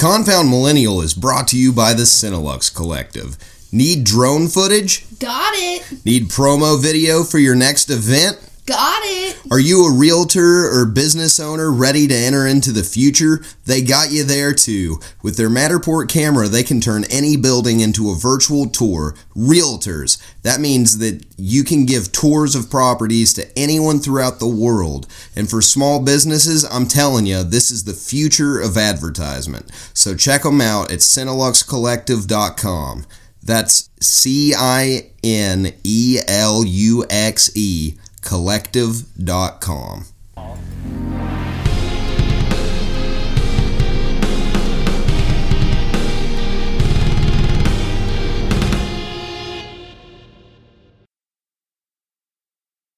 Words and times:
Confound 0.00 0.48
Millennial 0.48 1.02
is 1.02 1.12
brought 1.12 1.46
to 1.48 1.58
you 1.58 1.74
by 1.74 1.92
the 1.92 2.04
Cinelux 2.04 2.74
Collective. 2.74 3.36
Need 3.70 4.04
drone 4.04 4.48
footage? 4.48 5.04
Got 5.18 5.52
it. 5.54 6.06
Need 6.06 6.30
promo 6.30 6.80
video 6.80 7.22
for 7.22 7.36
your 7.36 7.54
next 7.54 7.90
event? 7.90 8.38
Got 8.66 9.00
it. 9.02 9.40
Are 9.50 9.58
you 9.58 9.86
a 9.86 9.92
realtor 9.92 10.70
or 10.70 10.84
business 10.86 11.40
owner 11.40 11.72
ready 11.72 12.06
to 12.06 12.14
enter 12.14 12.46
into 12.46 12.72
the 12.72 12.84
future? 12.84 13.42
They 13.66 13.82
got 13.82 14.12
you 14.12 14.22
there 14.22 14.54
too. 14.54 15.00
With 15.22 15.36
their 15.36 15.48
Matterport 15.48 16.08
camera, 16.08 16.46
they 16.46 16.62
can 16.62 16.80
turn 16.80 17.04
any 17.10 17.36
building 17.36 17.80
into 17.80 18.10
a 18.10 18.16
virtual 18.16 18.68
tour. 18.68 19.16
Realtors. 19.36 20.22
That 20.42 20.60
means 20.60 20.98
that 20.98 21.24
you 21.36 21.64
can 21.64 21.86
give 21.86 22.12
tours 22.12 22.54
of 22.54 22.70
properties 22.70 23.32
to 23.34 23.58
anyone 23.58 23.98
throughout 23.98 24.38
the 24.38 24.46
world. 24.46 25.08
And 25.34 25.50
for 25.50 25.62
small 25.62 26.00
businesses, 26.00 26.64
I'm 26.64 26.86
telling 26.86 27.26
you, 27.26 27.42
this 27.42 27.70
is 27.70 27.84
the 27.84 27.94
future 27.94 28.60
of 28.60 28.76
advertisement. 28.76 29.70
So 29.94 30.14
check 30.14 30.42
them 30.42 30.60
out 30.60 30.92
at 30.92 31.00
CineluxCollective.com. 31.00 33.06
That's 33.42 33.88
C 34.00 34.54
I 34.56 35.10
N 35.24 35.72
E 35.82 36.18
L 36.28 36.64
U 36.64 37.04
X 37.10 37.50
E 37.56 37.96
collective.com. 38.22 40.06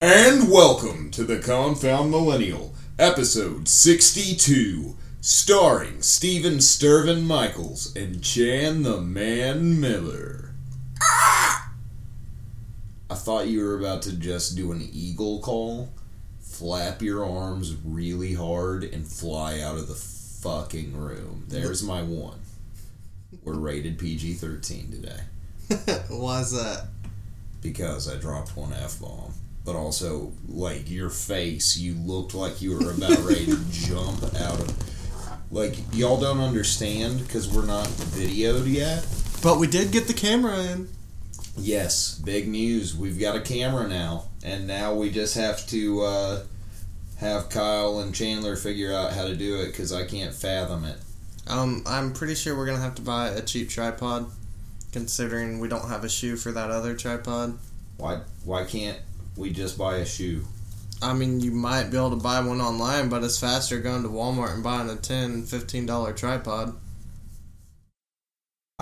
And 0.05 0.51
welcome 0.51 1.12
to 1.12 1.23
the 1.23 1.39
Confound 1.39 2.11
Millennial, 2.11 2.75
episode 2.98 3.69
62, 3.69 4.97
starring 5.20 6.03
Steven 6.03 6.55
Sturvin 6.55 7.23
Michaels 7.23 7.95
and 7.95 8.20
Chan 8.20 8.83
the 8.83 9.01
Man 9.01 9.79
Miller. 9.81 10.55
I 13.13 13.15
thought 13.15 13.47
you 13.49 13.63
were 13.63 13.79
about 13.79 14.01
to 14.03 14.13
just 14.17 14.57
do 14.57 14.73
an 14.73 14.89
eagle 14.91 15.41
call, 15.41 15.91
flap 16.41 17.03
your 17.03 17.23
arms 17.27 17.77
really 17.85 18.33
hard, 18.33 18.85
and 18.85 19.07
fly 19.07 19.61
out 19.61 19.77
of 19.77 19.87
the 19.87 19.95
fucking 19.95 20.97
room. 20.97 21.45
There's 21.47 21.83
my 21.83 22.03
one. 22.03 22.41
We're 23.45 23.59
rated 23.59 23.99
PG 23.99 24.33
13 24.35 24.93
today 24.93 25.21
Why's 26.09 26.53
that? 26.53 26.87
because 27.61 28.09
I 28.09 28.19
dropped 28.19 28.57
one 28.57 28.73
F 28.73 28.99
bomb. 28.99 29.35
But 29.67 29.77
also, 29.77 30.33
like, 30.49 30.91
your 30.91 31.11
face, 31.11 31.77
you 31.77 31.95
looked 31.97 32.33
like 32.35 32.63
you 32.63 32.79
were 32.79 32.93
about 32.93 33.19
ready 33.19 33.45
to 33.45 33.59
jump 33.71 34.25
out 34.41 34.59
of. 34.59 34.75
Like, 35.53 35.77
y'all 35.93 36.19
don't 36.19 36.41
understand 36.41 37.21
because 37.21 37.47
we're 37.47 37.67
not 37.67 37.89
videoed 37.89 38.73
yet. 38.73 39.07
But 39.43 39.59
we 39.59 39.67
did 39.67 39.93
get 39.93 40.07
the 40.07 40.15
camera 40.15 40.59
in. 40.61 40.89
Yes, 41.56 42.19
big 42.19 42.48
news. 42.48 42.97
We've 42.97 43.20
got 43.20 43.36
a 43.36 43.41
camera 43.41 43.86
now, 43.86 44.25
and 44.42 44.67
now 44.67 44.95
we 44.95 45.11
just 45.11 45.34
have 45.34 45.67
to 45.69 46.00
uh, 46.00 46.42
have 47.19 47.50
Kyle 47.50 48.00
and 48.00 48.14
Chandler 48.14 48.56
figure 48.56 48.92
out 48.92 49.12
how 49.12 49.25
to 49.25 49.36
do 49.36 49.61
it 49.61 49.67
because 49.67 49.92
I 49.92 50.05
can't 50.05 50.34
fathom 50.34 50.84
it. 50.84 50.97
Um, 51.47 51.83
I'm 51.86 52.12
pretty 52.12 52.34
sure 52.34 52.56
we're 52.56 52.67
gonna 52.67 52.78
have 52.78 52.95
to 52.97 53.03
buy 53.03 53.28
a 53.28 53.42
cheap 53.42 53.69
tripod, 53.69 54.30
considering 54.92 55.58
we 55.61 55.69
don't 55.69 55.89
have 55.89 56.05
a 56.05 56.08
shoe 56.08 56.36
for 56.36 56.53
that 56.53 56.70
other 56.70 56.95
tripod. 56.95 57.58
Why? 57.98 58.20
Why 58.45 58.64
can't 58.64 58.98
we 59.36 59.50
just 59.50 59.77
buy 59.77 59.96
a 59.96 60.07
shoe? 60.07 60.45
I 61.02 61.14
mean, 61.14 61.41
you 61.41 61.51
might 61.51 61.91
be 61.91 61.96
able 61.96 62.11
to 62.11 62.17
buy 62.17 62.41
one 62.41 62.61
online, 62.61 63.08
but 63.08 63.24
it's 63.24 63.39
faster 63.39 63.80
going 63.80 64.05
to 64.05 64.08
Walmart 64.08 64.55
and 64.55 64.62
buying 64.62 64.89
a 64.89 64.95
10 64.95 65.42
$15 65.42 66.17
tripod. 66.17 66.77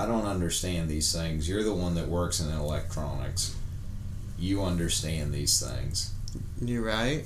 I 0.00 0.06
don't 0.06 0.24
understand 0.24 0.88
these 0.88 1.12
things. 1.12 1.46
You're 1.46 1.62
the 1.62 1.74
one 1.74 1.94
that 1.96 2.08
works 2.08 2.40
in 2.40 2.50
electronics. 2.50 3.54
You 4.38 4.62
understand 4.64 5.30
these 5.30 5.60
things. 5.60 6.14
You're 6.58 6.82
right? 6.82 7.24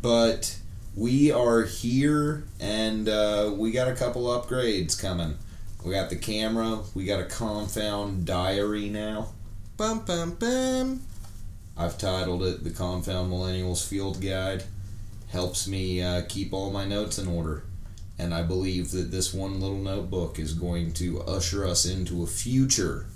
But 0.00 0.56
we 0.96 1.30
are 1.30 1.64
here, 1.64 2.44
and 2.58 3.06
uh, 3.06 3.52
we 3.54 3.70
got 3.70 3.88
a 3.88 3.94
couple 3.94 4.24
upgrades 4.28 4.98
coming. 4.98 5.36
We 5.84 5.92
got 5.92 6.08
the 6.08 6.16
camera. 6.16 6.78
We 6.94 7.04
got 7.04 7.20
a 7.20 7.24
Confound 7.24 8.24
Diary 8.24 8.88
now. 8.88 9.28
Bum 9.76 10.06
bum 10.06 10.36
bum. 10.36 11.02
I've 11.76 11.98
titled 11.98 12.42
it 12.44 12.64
"The 12.64 12.70
Confound 12.70 13.30
Millennials 13.30 13.86
Field 13.86 14.22
Guide." 14.22 14.64
Helps 15.28 15.68
me 15.68 16.00
uh, 16.00 16.22
keep 16.26 16.54
all 16.54 16.70
my 16.70 16.86
notes 16.86 17.18
in 17.18 17.28
order, 17.28 17.64
and 18.18 18.32
I 18.32 18.42
believe 18.42 18.90
that 18.92 19.10
this 19.10 19.34
one 19.34 19.60
little 19.60 19.78
notebook 19.78 20.38
is 20.38 20.54
going 20.54 20.92
to 20.94 21.22
usher 21.22 21.66
us 21.66 21.84
into 21.84 22.22
a 22.22 22.26
future 22.26 23.06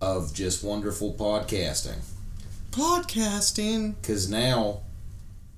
of 0.00 0.34
just 0.34 0.64
wonderful 0.64 1.14
podcasting. 1.14 2.00
Podcasting. 2.70 3.94
because 4.00 4.30
now 4.30 4.80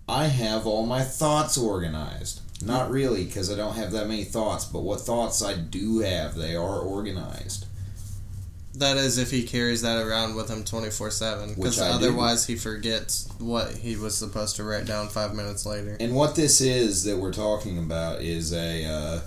I 0.09 0.27
have 0.27 0.67
all 0.67 0.85
my 0.85 1.03
thoughts 1.03 1.57
organized. 1.57 2.41
Not 2.65 2.91
really, 2.91 3.25
because 3.25 3.51
I 3.51 3.57
don't 3.57 3.75
have 3.77 3.93
that 3.93 4.09
many 4.09 4.25
thoughts, 4.25 4.65
but 4.65 4.83
what 4.83 5.01
thoughts 5.01 5.43
I 5.43 5.55
do 5.55 6.01
have, 6.01 6.35
they 6.35 6.55
are 6.55 6.79
organized. 6.79 7.67
That 8.77 8.97
is 8.97 9.19
if 9.19 9.31
he 9.31 9.45
carries 9.45 9.83
that 9.83 10.05
around 10.05 10.35
with 10.35 10.51
him 10.51 10.65
24 10.65 11.11
7. 11.11 11.55
Because 11.55 11.81
I 11.81 11.89
do. 11.89 11.95
otherwise 11.95 12.47
he 12.47 12.57
forgets 12.57 13.29
what 13.39 13.73
he 13.77 13.97
was 13.97 14.17
supposed 14.17 14.57
to 14.57 14.65
write 14.65 14.85
down 14.85 15.09
five 15.09 15.35
minutes 15.35 15.65
later. 15.65 15.97
And 16.01 16.15
what 16.15 16.35
this 16.35 16.61
is 16.61 17.05
that 17.05 17.19
we're 17.19 17.33
talking 17.33 17.79
about 17.79 18.23
is 18.23 18.53
a 18.53 18.85
uh, 18.85 19.21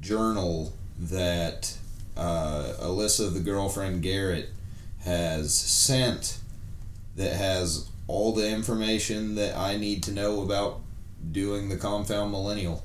journal 0.00 0.72
that 0.98 1.76
uh, 2.16 2.74
Alyssa, 2.80 3.32
the 3.32 3.40
girlfriend 3.40 4.02
Garrett, 4.02 4.50
has 5.00 5.54
sent 5.54 6.38
that 7.16 7.34
has 7.34 7.88
all 8.06 8.32
the 8.32 8.48
information 8.48 9.34
that 9.34 9.56
I 9.56 9.76
need 9.76 10.02
to 10.04 10.12
know 10.12 10.42
about 10.42 10.80
doing 11.32 11.68
the 11.68 11.76
Confound 11.76 12.30
Millennial. 12.30 12.84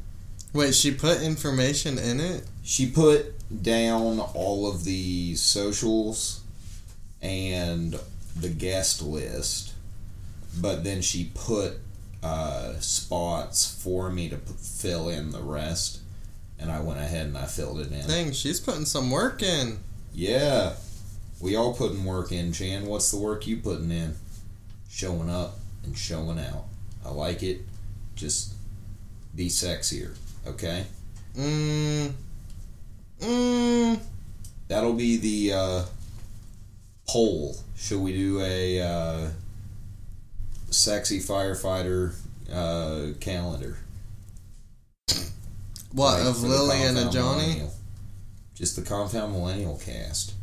Wait, 0.53 0.73
she 0.73 0.91
put 0.91 1.21
information 1.21 1.97
in 1.97 2.19
it? 2.19 2.45
She 2.63 2.89
put 2.89 3.34
down 3.61 4.19
all 4.19 4.67
of 4.69 4.83
the 4.83 5.35
socials 5.35 6.41
and 7.21 7.99
the 8.35 8.49
guest 8.49 9.01
list, 9.01 9.73
but 10.59 10.83
then 10.83 11.01
she 11.01 11.31
put 11.33 11.73
uh, 12.23 12.73
spots 12.79 13.81
for 13.83 14.09
me 14.09 14.29
to 14.29 14.37
p- 14.37 14.53
fill 14.57 15.09
in 15.09 15.31
the 15.31 15.41
rest, 15.41 15.99
and 16.59 16.71
I 16.71 16.79
went 16.81 16.99
ahead 16.99 17.27
and 17.27 17.37
I 17.37 17.45
filled 17.45 17.79
it 17.79 17.91
in. 17.91 18.07
Dang, 18.07 18.31
she's 18.31 18.59
putting 18.59 18.85
some 18.85 19.11
work 19.11 19.43
in. 19.43 19.79
Yeah, 20.13 20.73
we 21.39 21.55
all 21.55 21.73
putting 21.73 22.03
work 22.03 22.31
in. 22.31 22.51
Chan, 22.51 22.85
what's 22.85 23.11
the 23.11 23.17
work 23.17 23.45
you 23.47 23.57
putting 23.57 23.91
in? 23.91 24.15
Showing 24.89 25.29
up 25.29 25.59
and 25.83 25.97
showing 25.97 26.39
out. 26.39 26.65
I 27.05 27.09
like 27.09 27.43
it. 27.43 27.61
Just 28.15 28.53
be 29.35 29.47
sexier, 29.47 30.15
okay? 30.47 30.85
Mmm. 31.35 32.13
Mmm. 33.25 33.99
That'll 34.67 34.93
be 34.93 35.17
the 35.17 35.53
uh, 35.53 35.83
poll. 37.07 37.55
Should 37.75 38.01
we 38.01 38.13
do 38.13 38.39
a 38.41 38.81
uh, 38.81 39.29
sexy 40.69 41.19
firefighter 41.19 42.15
uh, 42.51 43.13
calendar? 43.19 43.77
What, 45.91 46.19
Like 46.19 46.27
of 46.27 46.43
Lily 46.43 46.83
and 46.83 46.97
a 46.97 47.09
Johnny? 47.09 47.43
Millennial. 47.43 47.73
Just 48.53 48.75
the 48.75 48.81
Confound 48.81 49.33
Millennial 49.33 49.77
cast. 49.77 50.33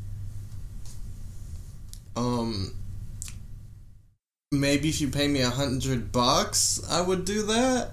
Um. 2.17 2.75
Maybe 4.51 4.91
if 4.91 5.01
you 5.01 5.09
pay 5.09 5.29
me 5.29 5.41
a 5.41 5.49
hundred 5.49 6.13
bucks, 6.13 6.81
I 6.91 7.01
would 7.01 7.25
do 7.25 7.43
that. 7.43 7.93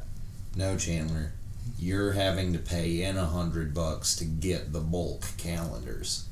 No, 0.57 0.75
Chandler. 0.75 1.31
You're 1.77 2.13
having 2.13 2.53
to 2.53 2.59
pay 2.59 3.03
in 3.03 3.17
a 3.17 3.25
hundred 3.25 3.73
bucks 3.73 4.15
to 4.17 4.25
get 4.25 4.73
the 4.73 4.79
bulk 4.79 5.25
calendars. 5.37 6.25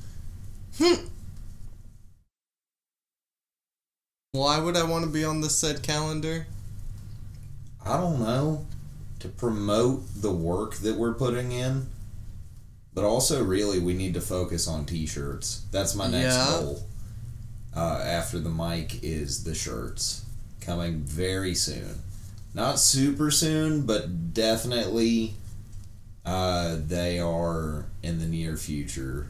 Why 4.32 4.60
would 4.60 4.76
I 4.76 4.84
want 4.84 5.04
to 5.04 5.10
be 5.10 5.24
on 5.24 5.40
the 5.40 5.50
said 5.50 5.82
calendar? 5.82 6.46
I 7.84 7.96
don't 7.96 8.20
know. 8.20 8.66
To 9.20 9.28
promote 9.28 10.04
the 10.22 10.32
work 10.32 10.76
that 10.76 10.96
we're 10.96 11.14
putting 11.14 11.50
in. 11.52 11.88
But 12.94 13.04
also, 13.04 13.42
really, 13.42 13.78
we 13.78 13.94
need 13.94 14.14
to 14.14 14.20
focus 14.20 14.68
on 14.68 14.84
t 14.84 15.06
shirts. 15.06 15.62
That's 15.70 15.94
my 15.94 16.06
next 16.08 16.34
Yeah. 16.34 16.46
goal. 16.50 16.82
Uh, 17.74 18.00
after 18.04 18.38
the 18.38 18.50
mic 18.50 19.02
is 19.02 19.44
the 19.44 19.54
shirts. 19.54 20.22
Coming 20.60 21.02
very 21.02 21.54
soon. 21.54 22.02
Not 22.54 22.78
super 22.78 23.30
soon, 23.30 23.86
but 23.86 24.34
definitely 24.34 25.34
uh, 26.24 26.76
they 26.86 27.18
are 27.18 27.86
in 28.02 28.18
the 28.18 28.26
near 28.26 28.56
future. 28.56 29.28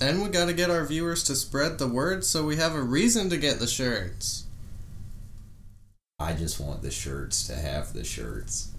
And 0.00 0.22
we 0.22 0.30
gotta 0.30 0.52
get 0.54 0.70
our 0.70 0.84
viewers 0.84 1.22
to 1.24 1.36
spread 1.36 1.78
the 1.78 1.86
word 1.86 2.24
so 2.24 2.44
we 2.44 2.56
have 2.56 2.74
a 2.74 2.82
reason 2.82 3.28
to 3.30 3.36
get 3.36 3.58
the 3.58 3.66
shirts. 3.66 4.46
I 6.18 6.32
just 6.32 6.60
want 6.60 6.82
the 6.82 6.90
shirts 6.90 7.46
to 7.46 7.54
have 7.54 7.92
the 7.92 8.04
shirts. 8.04 8.72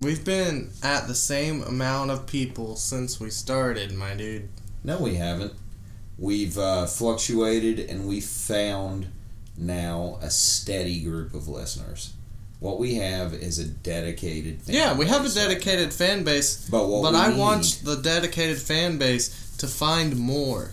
We've 0.00 0.24
been 0.24 0.70
at 0.82 1.08
the 1.08 1.14
same 1.14 1.62
amount 1.62 2.10
of 2.10 2.26
people 2.26 2.76
since 2.76 3.18
we 3.18 3.30
started, 3.30 3.92
my 3.92 4.14
dude. 4.14 4.48
No, 4.84 4.98
we 4.98 5.14
haven't. 5.14 5.54
We've 6.18 6.56
uh, 6.56 6.86
fluctuated 6.86 7.78
and 7.78 8.06
we 8.06 8.20
found 8.20 9.08
now 9.58 10.18
a 10.22 10.30
steady 10.30 11.00
group 11.00 11.34
of 11.34 11.48
listeners. 11.48 12.12
What 12.60 12.78
we 12.78 12.94
have 12.94 13.34
is 13.34 13.58
a 13.58 13.64
dedicated 13.64 14.62
fan 14.62 14.74
Yeah, 14.74 14.96
we 14.96 15.06
have 15.06 15.20
a 15.20 15.24
base 15.24 15.36
right 15.36 15.48
dedicated 15.48 15.92
fan 15.92 16.24
base, 16.24 16.68
But 16.70 16.88
what 16.88 17.02
but 17.02 17.14
I 17.14 17.28
need- 17.30 17.38
want 17.38 17.80
the 17.84 17.96
dedicated 17.96 18.58
fan 18.58 18.96
base 18.98 19.54
to 19.58 19.66
find 19.66 20.16
more. 20.16 20.72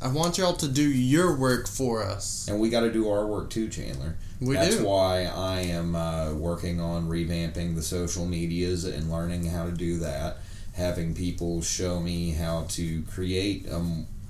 I 0.00 0.08
want 0.08 0.38
y'all 0.38 0.54
to 0.54 0.68
do 0.68 0.82
your 0.88 1.34
work 1.34 1.66
for 1.66 2.02
us. 2.04 2.46
And 2.48 2.60
we 2.60 2.68
got 2.68 2.80
to 2.80 2.92
do 2.92 3.08
our 3.08 3.26
work 3.26 3.50
too, 3.50 3.68
Chandler. 3.68 4.16
We 4.40 4.54
That's 4.54 4.76
do. 4.76 4.84
why 4.84 5.24
I 5.24 5.60
am 5.62 5.96
uh, 5.96 6.34
working 6.34 6.78
on 6.80 7.08
revamping 7.08 7.74
the 7.74 7.82
social 7.82 8.26
medias 8.26 8.84
and 8.84 9.10
learning 9.10 9.46
how 9.46 9.64
to 9.64 9.72
do 9.72 9.98
that. 10.00 10.38
Having 10.74 11.14
people 11.14 11.62
show 11.62 12.00
me 12.00 12.32
how 12.32 12.66
to 12.70 13.02
create 13.02 13.66
a 13.68 13.80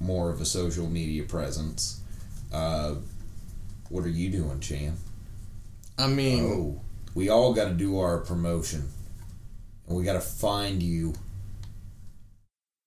more 0.01 0.31
of 0.31 0.41
a 0.41 0.45
social 0.45 0.89
media 0.89 1.23
presence. 1.25 2.01
Uh, 2.53 2.95
what 3.95 4.05
are 4.05 4.09
you 4.09 4.29
doing, 4.29 4.59
Chan? 4.59 4.97
I 5.97 6.09
mean, 6.09 6.45
Oh, 6.45 6.81
we 7.15 7.29
all 7.29 7.55
got 7.55 7.67
to 7.67 7.75
do 7.75 8.01
our 8.01 8.19
promotion, 8.19 8.89
and 9.87 9.97
we 9.97 10.03
got 10.03 10.15
to 10.15 10.21
find 10.21 10.83
you 10.83 11.15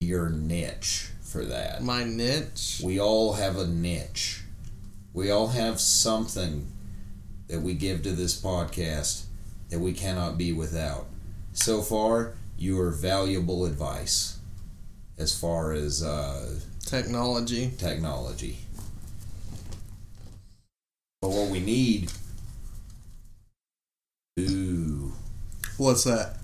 your 0.00 0.28
niche 0.28 1.08
for 1.22 1.44
that. 1.46 1.82
my 1.82 2.04
niche. 2.04 2.82
We 2.84 3.00
all 3.00 3.32
have 3.32 3.56
a 3.56 3.66
niche. 3.66 4.42
We 5.14 5.30
all 5.30 5.48
have 5.48 5.80
something 5.80 6.70
that 7.48 7.62
we 7.62 7.72
give 7.72 8.02
to 8.02 8.12
this 8.12 8.38
podcast 8.38 9.22
that 9.70 9.78
we 9.80 9.94
cannot 9.94 10.36
be 10.36 10.52
without. 10.52 11.06
So 11.54 11.80
far, 11.80 12.34
you 12.58 12.78
are 12.80 12.90
valuable 12.90 13.64
advice 13.64 14.38
as 15.16 15.38
far 15.38 15.72
as 15.72 16.02
uh, 16.02 16.60
Technology. 16.84 17.72
technology. 17.78 18.58
But 21.20 21.30
what 21.30 21.50
we 21.50 21.60
need. 21.60 22.12
Ooh. 24.38 25.12
What's 25.76 26.04
that? 26.04 26.36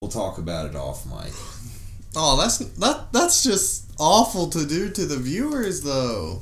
We'll 0.00 0.10
talk 0.10 0.38
about 0.38 0.66
it 0.66 0.74
off 0.74 1.06
mic. 1.06 1.32
Oh, 2.16 2.36
that's 2.36 2.58
that. 2.58 3.12
That's 3.12 3.44
just 3.44 3.92
awful 3.98 4.48
to 4.48 4.66
do 4.66 4.90
to 4.90 5.06
the 5.06 5.16
viewers, 5.16 5.82
though. 5.82 6.40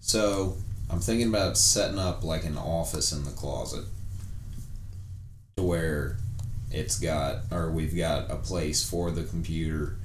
So 0.00 0.56
I'm 0.90 1.00
thinking 1.00 1.28
about 1.28 1.56
setting 1.56 1.98
up 1.98 2.24
like 2.24 2.44
an 2.44 2.58
office 2.58 3.12
in 3.12 3.24
the 3.24 3.30
closet 3.30 3.84
to 5.56 5.62
where 5.62 6.18
it's 6.70 6.98
got, 6.98 7.44
or 7.50 7.70
we've 7.70 7.96
got 7.96 8.30
a 8.30 8.36
place 8.36 8.88
for 8.88 9.10
the 9.10 9.22
computer. 9.22 9.96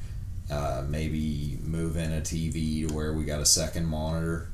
Uh, 0.51 0.83
maybe 0.87 1.57
move 1.63 1.95
in 1.95 2.11
a 2.11 2.21
TV 2.21 2.87
to 2.87 2.93
where 2.93 3.13
we 3.13 3.23
got 3.23 3.39
a 3.39 3.45
second 3.45 3.85
monitor. 3.85 4.49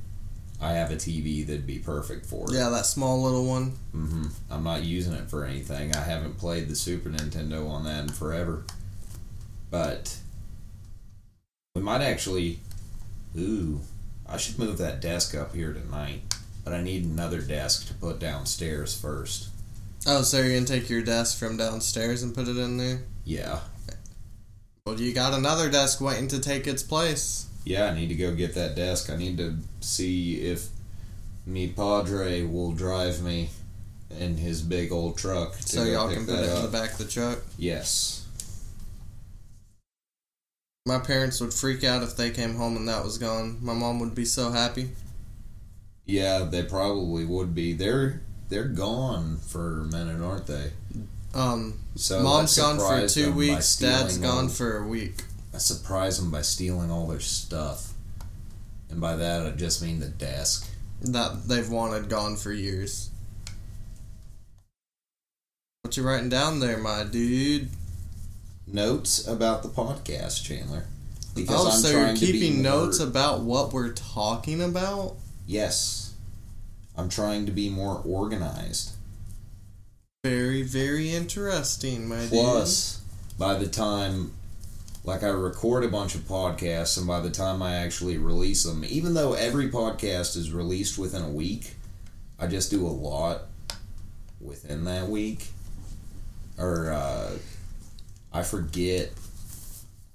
I 0.61 0.71
have 0.73 0.91
a 0.91 0.95
TV 0.95 1.45
that'd 1.45 1.67
be 1.67 1.79
perfect 1.79 2.25
for 2.25 2.45
it. 2.49 2.53
Yeah, 2.55 2.69
that 2.69 2.85
small 2.85 3.21
little 3.21 3.45
one. 3.45 3.73
hmm 3.91 4.27
I'm 4.49 4.63
not 4.63 4.83
using 4.83 5.13
it 5.13 5.29
for 5.29 5.45
anything. 5.45 5.95
I 5.95 6.01
haven't 6.01 6.37
played 6.37 6.67
the 6.69 6.75
Super 6.75 7.09
Nintendo 7.09 7.69
on 7.69 7.83
that 7.85 8.03
in 8.03 8.09
forever. 8.09 8.63
But 9.69 10.17
we 11.75 11.81
might 11.81 12.01
actually. 12.01 12.59
Ooh, 13.37 13.81
I 14.27 14.37
should 14.37 14.57
move 14.57 14.77
that 14.77 15.01
desk 15.01 15.35
up 15.35 15.53
here 15.53 15.73
tonight. 15.73 16.21
But 16.63 16.73
I 16.73 16.81
need 16.81 17.03
another 17.03 17.41
desk 17.41 17.87
to 17.87 17.93
put 17.93 18.19
downstairs 18.19 18.99
first. 18.99 19.49
Oh, 20.07 20.21
so 20.21 20.39
you're 20.41 20.53
gonna 20.55 20.65
take 20.65 20.89
your 20.89 21.01
desk 21.01 21.37
from 21.37 21.57
downstairs 21.57 22.23
and 22.23 22.33
put 22.33 22.47
it 22.47 22.57
in 22.57 22.77
there? 22.77 23.01
Yeah. 23.23 23.59
Well, 24.87 25.01
you 25.01 25.13
got 25.13 25.33
another 25.33 25.67
desk 25.67 25.99
waiting 25.99 26.27
to 26.27 26.39
take 26.39 26.67
its 26.67 26.83
place. 26.83 27.47
Yeah, 27.63 27.85
I 27.85 27.95
need 27.95 28.09
to 28.09 28.13
go 28.13 28.35
get 28.35 28.53
that 28.53 28.75
desk. 28.75 29.09
I 29.09 29.15
need 29.15 29.35
to 29.39 29.57
see 29.79 30.35
if 30.41 30.67
me 31.43 31.69
padre 31.69 32.43
will 32.43 32.71
drive 32.71 33.23
me 33.23 33.49
in 34.19 34.37
his 34.37 34.61
big 34.61 34.91
old 34.91 35.17
truck. 35.17 35.57
To 35.57 35.67
So 35.67 35.83
y'all 35.85 36.13
can 36.13 36.27
put 36.27 36.35
it 36.35 36.55
in 36.55 36.61
the 36.61 36.67
back 36.67 36.91
of 36.91 36.97
the 36.99 37.05
truck. 37.05 37.39
Yes. 37.57 38.27
My 40.85 40.99
parents 40.99 41.41
would 41.41 41.51
freak 41.55 41.83
out 41.83 42.03
if 42.03 42.15
they 42.15 42.29
came 42.29 42.53
home 42.53 42.77
and 42.77 42.87
that 42.87 43.03
was 43.03 43.17
gone. 43.17 43.57
My 43.63 43.73
mom 43.73 43.99
would 44.01 44.13
be 44.13 44.25
so 44.25 44.51
happy. 44.51 44.91
Yeah, 46.05 46.43
they 46.43 46.61
probably 46.61 47.25
would 47.25 47.55
be. 47.55 47.73
They're 47.73 48.21
they're 48.49 48.65
gone 48.65 49.37
for 49.37 49.79
a 49.81 49.85
minute, 49.85 50.21
aren't 50.21 50.45
they? 50.45 50.73
Um, 51.35 51.79
So 51.95 52.23
mom's 52.23 52.57
gone 52.57 52.77
for 52.79 53.07
two 53.07 53.33
weeks. 53.33 53.75
Dad's 53.75 54.17
gone 54.17 54.45
all- 54.45 54.49
for 54.49 54.77
a 54.77 54.87
week. 54.87 55.23
I 55.53 55.57
surprise 55.57 56.17
them 56.17 56.31
by 56.31 56.41
stealing 56.41 56.89
all 56.89 57.07
their 57.07 57.19
stuff, 57.19 57.93
and 58.89 58.99
by 58.99 59.15
that 59.17 59.45
I 59.45 59.51
just 59.51 59.81
mean 59.81 59.99
the 59.99 60.07
desk. 60.07 60.67
That 61.01 61.47
they've 61.47 61.69
wanted 61.69 62.09
gone 62.09 62.35
for 62.37 62.51
years. 62.51 63.09
What 65.81 65.95
you 65.97 66.03
writing 66.03 66.29
down 66.29 66.59
there, 66.61 66.77
my 66.77 67.03
dude? 67.03 67.69
Notes 68.65 69.27
about 69.27 69.61
the 69.61 69.69
podcast, 69.69 70.43
Chandler. 70.43 70.85
Because 71.35 71.65
oh, 71.65 71.69
I'm 71.71 71.79
so 71.79 71.89
you're 71.89 71.99
trying 72.01 72.15
to 72.15 72.25
be 72.25 72.31
keeping 72.31 72.63
more- 72.63 72.71
notes 72.71 72.99
about 72.99 73.41
what 73.41 73.71
we're 73.73 73.91
talking 73.93 74.61
about? 74.61 75.17
Yes, 75.45 76.13
I'm 76.97 77.09
trying 77.09 77.45
to 77.45 77.51
be 77.51 77.69
more 77.69 78.01
organized. 78.05 78.94
Very, 80.25 80.63
very 80.63 81.11
interesting, 81.11 82.07
my 82.07 82.17
dear. 82.17 82.29
Plus, 82.29 82.99
by 83.37 83.53
the 83.53 83.67
time, 83.67 84.31
like, 85.03 85.21
I 85.21 85.27
record 85.27 85.83
a 85.83 85.87
bunch 85.87 86.15
of 86.15 86.21
podcasts, 86.21 86.97
and 86.97 87.05
by 87.05 87.19
the 87.19 87.29
time 87.29 87.61
I 87.61 87.75
actually 87.75 88.17
release 88.17 88.63
them, 88.63 88.83
even 88.87 89.13
though 89.13 89.33
every 89.33 89.69
podcast 89.69 90.35
is 90.35 90.51
released 90.51 90.97
within 90.97 91.21
a 91.21 91.29
week, 91.29 91.75
I 92.39 92.47
just 92.47 92.71
do 92.71 92.87
a 92.87 92.89
lot 92.89 93.41
within 94.41 94.85
that 94.85 95.09
week. 95.09 95.45
Or, 96.57 96.91
uh, 96.91 97.33
I 98.33 98.41
forget 98.41 99.11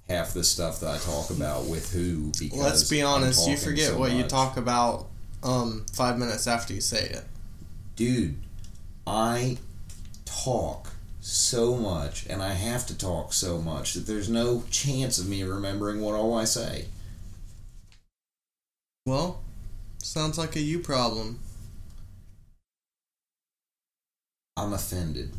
half 0.09 0.33
the 0.33 0.43
stuff 0.43 0.81
that 0.81 0.93
I 0.93 0.97
talk 0.97 1.29
about 1.29 1.67
with 1.67 1.93
who 1.93 2.33
because. 2.37 2.59
Let's 2.59 2.89
be 2.89 3.01
honest, 3.01 3.47
you 3.47 3.55
forget 3.55 3.91
so 3.91 3.97
what 3.97 4.11
you 4.11 4.23
talk 4.23 4.57
about 4.57 5.07
um 5.41 5.85
five 5.93 6.19
minutes 6.19 6.47
after 6.47 6.73
you 6.73 6.81
say 6.81 7.05
it. 7.05 7.23
dude, 7.95 8.35
I 9.07 9.57
talk 10.31 10.89
so 11.19 11.75
much 11.75 12.25
and 12.27 12.41
I 12.41 12.53
have 12.53 12.87
to 12.87 12.97
talk 12.97 13.33
so 13.33 13.59
much 13.59 13.93
that 13.93 14.07
there's 14.07 14.29
no 14.29 14.63
chance 14.71 15.19
of 15.19 15.27
me 15.27 15.43
remembering 15.43 16.01
what 16.01 16.15
all 16.15 16.35
I 16.35 16.45
say. 16.45 16.85
Well, 19.05 19.41
sounds 19.99 20.37
like 20.37 20.55
a 20.55 20.61
you 20.61 20.79
problem. 20.79 21.39
I'm 24.57 24.73
offended. 24.73 25.31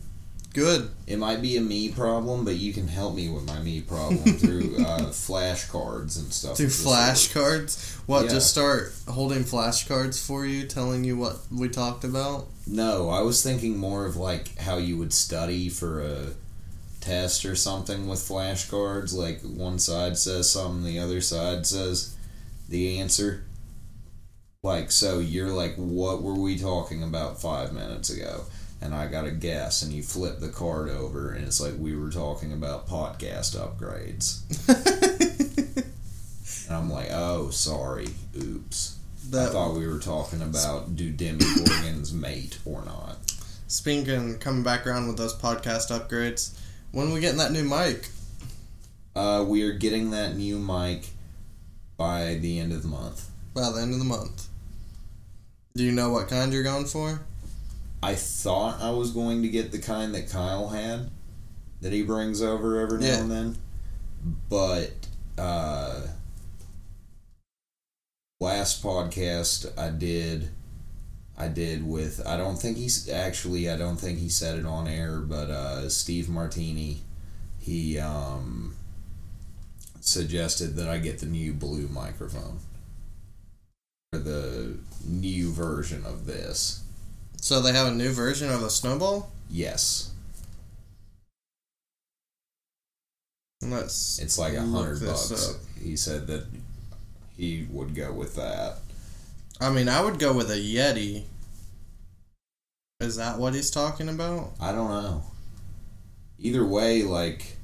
Good. 0.54 0.90
It 1.06 1.18
might 1.18 1.40
be 1.40 1.56
a 1.56 1.60
me 1.60 1.90
problem, 1.90 2.44
but 2.44 2.56
you 2.56 2.72
can 2.72 2.88
help 2.88 3.14
me 3.14 3.30
with 3.30 3.46
my 3.46 3.58
me 3.60 3.80
problem 3.80 4.18
through 4.38 4.76
uh, 4.84 5.10
flashcards 5.10 6.18
and 6.18 6.32
stuff. 6.32 6.58
Do 6.58 6.64
of 6.64 6.70
the 6.70 6.74
sort. 6.74 6.96
flashcards? 6.96 7.96
What? 8.06 8.24
Yeah. 8.24 8.32
Just 8.32 8.50
start 8.50 8.92
holding 9.08 9.44
flashcards 9.44 10.24
for 10.24 10.44
you, 10.44 10.66
telling 10.66 11.04
you 11.04 11.16
what 11.16 11.38
we 11.50 11.68
talked 11.68 12.04
about. 12.04 12.48
No, 12.66 13.10
I 13.10 13.20
was 13.22 13.42
thinking 13.42 13.76
more 13.76 14.06
of 14.06 14.16
like 14.16 14.56
how 14.58 14.78
you 14.78 14.96
would 14.98 15.12
study 15.12 15.68
for 15.68 16.02
a 16.02 16.26
test 17.00 17.44
or 17.44 17.56
something 17.56 18.06
with 18.06 18.20
flashcards. 18.20 19.14
Like 19.14 19.40
one 19.42 19.78
side 19.78 20.16
says 20.16 20.50
something, 20.50 20.84
the 20.84 20.98
other 20.98 21.20
side 21.20 21.66
says 21.66 22.16
the 22.68 23.00
answer. 23.00 23.44
Like, 24.62 24.92
so 24.92 25.18
you're 25.18 25.50
like, 25.50 25.74
what 25.74 26.22
were 26.22 26.38
we 26.38 26.56
talking 26.56 27.02
about 27.02 27.40
five 27.40 27.72
minutes 27.72 28.10
ago? 28.10 28.44
And 28.80 28.94
I 28.94 29.08
got 29.08 29.26
a 29.26 29.30
guess, 29.30 29.82
and 29.82 29.92
you 29.92 30.02
flip 30.02 30.38
the 30.40 30.48
card 30.48 30.88
over, 30.88 31.32
and 31.32 31.44
it's 31.44 31.60
like 31.60 31.74
we 31.78 31.96
were 31.96 32.10
talking 32.10 32.52
about 32.52 32.88
podcast 32.88 33.56
upgrades. 33.56 34.42
And 36.72 36.84
I'm 36.84 36.90
like, 36.90 37.08
oh, 37.10 37.50
sorry, 37.50 38.08
oops. 38.34 38.96
I 39.28 39.46
thought 39.46 39.74
we 39.74 39.86
were 39.86 39.98
talking 39.98 40.42
about 40.42 40.96
do 40.96 41.10
Demi 41.10 41.44
Morgan's 41.56 42.12
mate 42.12 42.58
or 42.64 42.84
not. 42.84 43.16
speaking 43.66 44.38
coming 44.38 44.62
back 44.62 44.86
around 44.86 45.06
with 45.08 45.16
those 45.16 45.34
podcast 45.34 45.90
upgrades. 45.90 46.58
When 46.90 47.12
we 47.12 47.20
getting 47.20 47.38
that 47.38 47.52
new 47.52 47.64
mic? 47.64 48.08
Uh, 49.14 49.44
we 49.46 49.62
are 49.62 49.72
getting 49.72 50.10
that 50.10 50.36
new 50.36 50.58
mic 50.58 51.08
by 51.96 52.34
the 52.40 52.58
end 52.58 52.72
of 52.72 52.82
the 52.82 52.88
month. 52.88 53.30
By 53.54 53.70
the 53.70 53.80
end 53.80 53.92
of 53.92 53.98
the 53.98 54.04
month. 54.04 54.46
Do 55.74 55.84
you 55.84 55.92
know 55.92 56.10
what 56.10 56.28
kind 56.28 56.52
you're 56.52 56.62
going 56.62 56.84
for? 56.86 57.20
I 58.02 58.14
thought 58.14 58.80
I 58.82 58.90
was 58.90 59.10
going 59.12 59.42
to 59.42 59.48
get 59.48 59.70
the 59.72 59.78
kind 59.78 60.14
that 60.14 60.28
Kyle 60.28 60.68
had, 60.68 61.10
that 61.80 61.92
he 61.92 62.02
brings 62.02 62.42
over 62.42 62.80
every 62.80 62.98
now 62.98 63.06
Yeah. 63.06 63.20
and 63.20 63.30
then, 63.30 63.56
but 64.50 64.92
uh, 65.38 65.91
last 68.62 68.80
podcast 68.80 69.76
I 69.76 69.90
did 69.90 70.48
I 71.36 71.48
did 71.48 71.84
with 71.84 72.24
I 72.24 72.36
don't 72.36 72.54
think 72.54 72.76
he's 72.76 73.08
actually 73.10 73.68
I 73.68 73.76
don't 73.76 73.96
think 73.96 74.20
he 74.20 74.28
said 74.28 74.56
it 74.56 74.64
on 74.64 74.86
air, 74.86 75.18
but 75.18 75.50
uh, 75.50 75.88
Steve 75.88 76.28
Martini, 76.28 77.00
he 77.58 77.98
um, 77.98 78.76
suggested 80.00 80.76
that 80.76 80.88
I 80.88 80.98
get 80.98 81.18
the 81.18 81.26
new 81.26 81.52
blue 81.52 81.88
microphone 81.88 82.60
or 84.12 84.20
the 84.20 84.76
new 85.04 85.50
version 85.50 86.06
of 86.06 86.26
this. 86.26 86.84
So 87.40 87.60
they 87.60 87.72
have 87.72 87.88
a 87.88 87.96
new 87.96 88.12
version 88.12 88.48
of 88.48 88.60
the 88.60 88.70
snowball. 88.70 89.32
Yes, 89.50 90.12
Let's. 93.60 94.20
it's 94.20 94.38
like 94.38 94.54
a 94.54 94.60
hundred 94.60 95.04
bucks. 95.04 95.50
up. 95.50 95.56
He 95.82 95.96
said 95.96 96.28
that 96.28 96.46
he 97.36 97.66
would 97.70 97.94
go 97.94 98.12
with 98.12 98.36
that. 98.36 98.78
I 99.60 99.70
mean, 99.70 99.88
I 99.88 100.00
would 100.00 100.18
go 100.18 100.32
with 100.32 100.50
a 100.50 100.56
Yeti. 100.56 101.24
Is 103.00 103.16
that 103.16 103.38
what 103.38 103.54
he's 103.54 103.70
talking 103.70 104.08
about? 104.08 104.52
I 104.60 104.72
don't 104.72 104.90
know. 104.90 105.24
Either 106.38 106.64
way, 106.64 107.02
like 107.02 107.56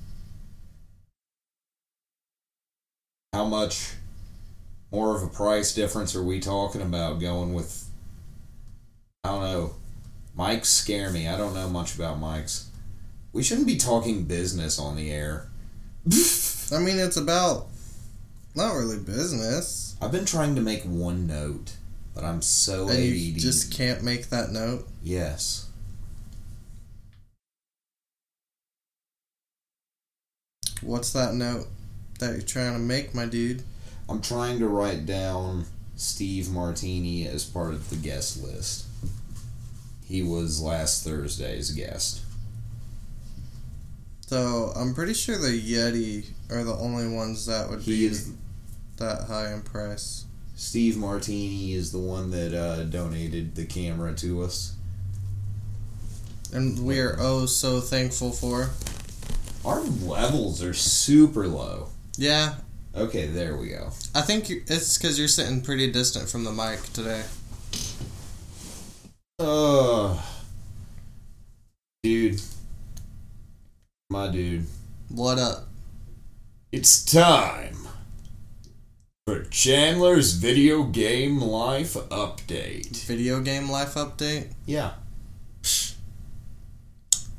how 3.32 3.44
much 3.44 3.92
more 4.90 5.14
of 5.14 5.22
a 5.22 5.28
price 5.28 5.74
difference 5.74 6.16
are 6.16 6.22
we 6.22 6.40
talking 6.40 6.82
about 6.82 7.20
going 7.20 7.54
with 7.54 7.88
I 9.24 9.30
don't 9.30 9.42
know. 9.42 9.74
Mics 10.36 10.66
scare 10.66 11.10
me. 11.10 11.28
I 11.28 11.36
don't 11.36 11.54
know 11.54 11.68
much 11.68 11.94
about 11.94 12.20
mics. 12.20 12.66
We 13.32 13.42
shouldn't 13.42 13.66
be 13.66 13.76
talking 13.76 14.24
business 14.24 14.78
on 14.78 14.96
the 14.96 15.10
air. 15.10 15.48
I 16.72 16.78
mean, 16.78 16.98
it's 16.98 17.16
about 17.16 17.66
not 18.54 18.74
really 18.74 18.98
business, 18.98 19.96
I've 20.00 20.12
been 20.12 20.24
trying 20.24 20.54
to 20.56 20.60
make 20.60 20.82
one 20.82 21.26
note, 21.26 21.76
but 22.14 22.24
I'm 22.24 22.42
so 22.42 22.88
and 22.88 22.98
ADD. 22.98 23.04
you 23.04 23.40
just 23.40 23.72
can't 23.72 24.02
make 24.02 24.28
that 24.30 24.50
note. 24.50 24.86
yes. 25.02 25.64
What's 30.80 31.12
that 31.12 31.34
note 31.34 31.66
that 32.20 32.32
you're 32.32 32.42
trying 32.42 32.74
to 32.74 32.78
make, 32.78 33.12
my 33.12 33.26
dude? 33.26 33.62
I'm 34.08 34.20
trying 34.22 34.60
to 34.60 34.68
write 34.68 35.06
down 35.06 35.64
Steve 35.96 36.50
Martini 36.50 37.26
as 37.26 37.44
part 37.44 37.74
of 37.74 37.90
the 37.90 37.96
guest 37.96 38.42
list. 38.42 38.86
He 40.06 40.22
was 40.22 40.62
last 40.62 41.04
Thursday's 41.04 41.72
guest. 41.72 42.20
So 44.28 44.72
I'm 44.76 44.94
pretty 44.94 45.14
sure 45.14 45.36
the 45.36 45.48
Yeti 45.48 46.26
are 46.50 46.62
the 46.62 46.74
only 46.74 47.08
ones 47.08 47.46
that 47.46 47.68
would 47.68 47.80
He 47.80 47.92
be 47.92 48.06
is 48.06 48.32
that 48.98 49.24
high 49.24 49.52
in 49.52 49.62
price. 49.62 50.24
Steve 50.54 50.96
Martini 50.96 51.72
is 51.72 51.92
the 51.92 51.98
one 51.98 52.30
that 52.30 52.54
uh, 52.54 52.84
donated 52.84 53.54
the 53.54 53.64
camera 53.64 54.14
to 54.14 54.42
us. 54.42 54.74
And 56.52 56.84
we 56.84 57.00
are 57.00 57.16
oh 57.18 57.46
so 57.46 57.80
thankful 57.80 58.32
for. 58.32 58.70
Our 59.64 59.80
levels 59.80 60.62
are 60.62 60.74
super 60.74 61.46
low. 61.46 61.88
Yeah, 62.16 62.54
Okay, 62.98 63.26
there 63.26 63.56
we 63.56 63.68
go. 63.68 63.90
I 64.12 64.22
think 64.22 64.48
you, 64.50 64.62
it's 64.66 64.98
because 64.98 65.18
you're 65.18 65.28
sitting 65.28 65.60
pretty 65.60 65.90
distant 65.92 66.28
from 66.28 66.42
the 66.42 66.50
mic 66.50 66.82
today. 66.92 67.22
Uh, 69.38 70.20
dude, 72.02 72.40
my 74.18 74.26
dude, 74.26 74.66
What 75.10 75.38
up? 75.38 75.68
it's 76.72 77.04
time 77.04 77.76
for 79.24 79.44
Chandler's 79.44 80.32
video 80.32 80.82
game 80.82 81.38
life 81.40 81.94
update. 81.94 83.04
Video 83.04 83.38
game 83.38 83.70
life 83.70 83.94
update? 83.94 84.48
Yeah. 84.66 84.94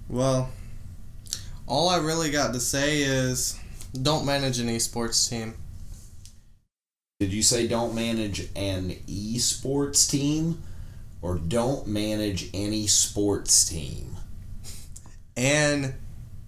Well, 0.07 0.51
all 1.67 1.89
I 1.89 1.97
really 1.97 2.31
got 2.31 2.53
to 2.53 2.61
say 2.61 3.01
is 3.01 3.59
don't 4.01 4.25
manage 4.25 4.59
an 4.59 4.69
esports 4.69 5.29
team. 5.29 5.55
Did 7.19 7.33
you 7.33 7.43
say 7.43 7.67
don't 7.67 7.93
manage 7.93 8.47
an 8.55 8.91
esports 9.05 10.09
team 10.09 10.63
or 11.21 11.35
don't 11.39 11.87
manage 11.87 12.49
any 12.53 12.87
sports 12.87 13.67
team? 13.67 14.15
An 15.35 15.95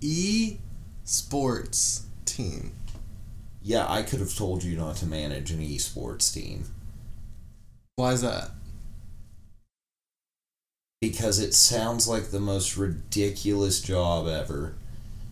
esports 0.01 2.03
team. 2.25 2.71
Yeah, 3.61 3.85
I 3.87 4.01
could 4.01 4.19
have 4.19 4.35
told 4.35 4.63
you 4.63 4.75
not 4.77 4.95
to 4.97 5.05
manage 5.05 5.51
an 5.51 5.59
esports 5.59 6.33
team 6.33 6.65
Why 7.95 8.13
is 8.13 8.21
that? 8.21 8.51
because 10.99 11.39
it 11.39 11.53
sounds 11.55 12.07
like 12.07 12.29
the 12.29 12.39
most 12.39 12.77
ridiculous 12.77 13.81
job 13.81 14.27
ever. 14.27 14.75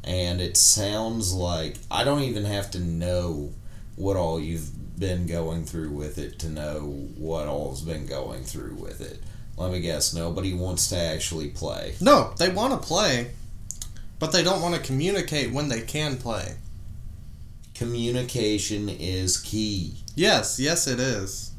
And 0.04 0.42
it 0.42 0.58
sounds 0.58 1.32
like 1.34 1.76
I 1.92 2.04
don't 2.04 2.24
even 2.24 2.46
have 2.46 2.72
to 2.72 2.80
know 2.80 3.52
what 3.96 4.18
all 4.18 4.40
you've 4.40 4.98
been 5.00 5.28
going 5.28 5.66
through 5.66 5.92
with 5.92 6.18
it 6.18 6.40
to 6.40 6.50
know 6.50 6.80
what 7.18 7.48
all's 7.48 7.82
been 7.82 8.08
going 8.08 8.44
through 8.44 8.76
with 8.76 9.02
it. 9.02 9.20
Let 9.58 9.72
me 9.72 9.80
guess, 9.82 10.14
nobody 10.14 10.54
wants 10.54 10.88
to 10.90 10.98
actually 10.98 11.50
play. 11.50 11.94
No, 12.02 12.34
they 12.40 12.50
want 12.50 12.82
to 12.82 12.88
play, 12.88 13.32
but 14.20 14.32
they 14.32 14.44
don't 14.44 14.62
want 14.62 14.76
to 14.76 14.82
communicate 14.82 15.52
when 15.52 15.70
they 15.70 15.82
can 15.82 16.18
play. 16.18 16.56
Communication 17.74 18.90
is 18.90 19.38
key. 19.38 19.96
Yes, 20.16 20.60
yes, 20.60 20.86
it 20.86 21.00
is. 21.00 21.52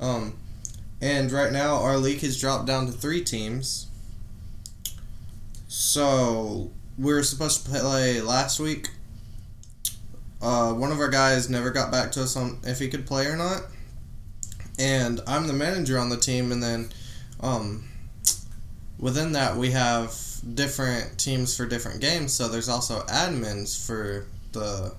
Um, 0.00 0.38
and 1.00 1.30
right 1.30 1.52
now 1.52 1.76
our 1.76 1.98
league 1.98 2.20
has 2.20 2.40
dropped 2.40 2.66
down 2.66 2.86
to 2.86 2.92
three 2.92 3.22
teams. 3.22 3.86
So 5.68 6.70
we 6.98 7.12
were 7.12 7.22
supposed 7.22 7.64
to 7.64 7.70
play 7.70 8.20
last 8.20 8.58
week. 8.58 8.90
Uh, 10.40 10.72
one 10.72 10.92
of 10.92 10.98
our 11.00 11.08
guys 11.08 11.50
never 11.50 11.70
got 11.70 11.90
back 11.90 12.12
to 12.12 12.22
us 12.22 12.36
on 12.36 12.58
if 12.64 12.78
he 12.78 12.88
could 12.88 13.06
play 13.06 13.26
or 13.26 13.36
not. 13.36 13.62
And 14.78 15.20
I'm 15.26 15.48
the 15.48 15.52
manager 15.52 15.98
on 15.98 16.08
the 16.08 16.16
team, 16.16 16.52
and 16.52 16.62
then 16.62 16.90
um, 17.40 17.87
within 18.98 19.32
that 19.32 19.56
we 19.56 19.70
have 19.70 20.14
different 20.54 21.18
teams 21.18 21.56
for 21.56 21.66
different 21.66 22.00
games. 22.00 22.32
So 22.32 22.48
there's 22.48 22.68
also 22.68 23.00
admins 23.02 23.86
for 23.86 24.26
the 24.52 24.94